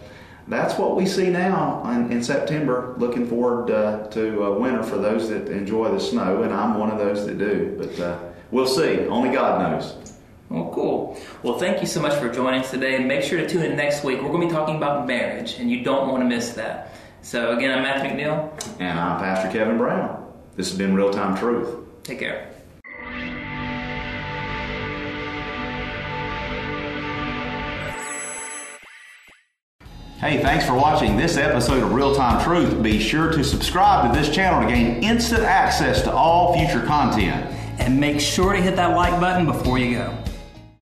that's 0.49 0.79
what 0.79 0.97
we 0.97 1.07
see 1.07 1.29
now 1.31 1.83
in, 1.91 2.11
in 2.13 2.23
September. 2.23 2.95
Looking 2.99 3.27
forward 3.27 3.71
uh, 3.71 4.07
to 4.09 4.45
uh, 4.45 4.51
winter 4.59 4.83
for 4.83 4.97
those 4.97 5.29
that 5.29 5.49
enjoy 5.49 5.91
the 5.93 6.01
snow, 6.01 6.43
and 6.43 6.53
I'm 6.53 6.79
one 6.79 6.91
of 6.91 6.99
those 6.99 7.27
that 7.27 7.39
do. 7.39 7.75
But 7.79 8.01
uh, 8.01 8.19
we'll 8.51 8.67
see. 8.67 9.07
Only 9.07 9.31
God 9.31 9.61
knows. 9.61 9.97
Well, 10.49 10.71
cool. 10.75 11.19
Well, 11.43 11.59
thank 11.59 11.81
you 11.81 11.87
so 11.87 12.03
much 12.03 12.15
for 12.19 12.29
joining 12.29 12.61
us 12.61 12.71
today, 12.71 12.97
and 12.97 13.09
make 13.09 13.23
sure 13.23 13.39
to 13.39 13.49
tune 13.49 13.63
in 13.63 13.77
next 13.77 14.05
week. 14.05 14.21
We're 14.21 14.29
going 14.29 14.43
to 14.43 14.49
be 14.49 14.53
talking 14.53 14.77
about 14.77 15.07
marriage, 15.07 15.55
and 15.59 15.71
you 15.71 15.83
don't 15.83 16.09
want 16.09 16.23
to 16.23 16.29
miss 16.29 16.51
that. 16.55 16.95
So, 17.23 17.57
again, 17.57 17.71
I'm 17.71 17.83
Matthew 17.83 18.11
McNeil. 18.11 18.81
And 18.81 18.99
I'm 18.99 19.19
Pastor 19.19 19.51
Kevin 19.51 19.79
Brown. 19.79 20.31
This 20.57 20.69
has 20.69 20.77
been 20.77 20.95
Real 20.95 21.11
Time 21.11 21.37
Truth. 21.39 22.03
Take 22.03 22.19
care. 22.19 22.52
Hey, 30.23 30.41
thanks 30.41 30.65
for 30.65 30.75
watching 30.75 31.17
this 31.17 31.37
episode 31.37 31.83
of 31.83 31.95
Real 31.95 32.15
Time 32.15 32.41
Truth. 32.45 32.81
Be 32.81 33.01
sure 33.01 33.33
to 33.33 33.43
subscribe 33.43 34.09
to 34.09 34.17
this 34.17 34.33
channel 34.33 34.63
to 34.63 34.73
gain 34.73 35.03
instant 35.03 35.43
access 35.43 36.01
to 36.03 36.13
all 36.13 36.57
future 36.57 36.87
content. 36.87 37.45
And 37.81 37.99
make 37.99 38.21
sure 38.21 38.53
to 38.53 38.63
hit 38.63 38.77
that 38.77 38.95
like 38.95 39.21
button 39.21 39.47
before 39.47 39.81
you 39.81 39.99
go. 39.99 40.17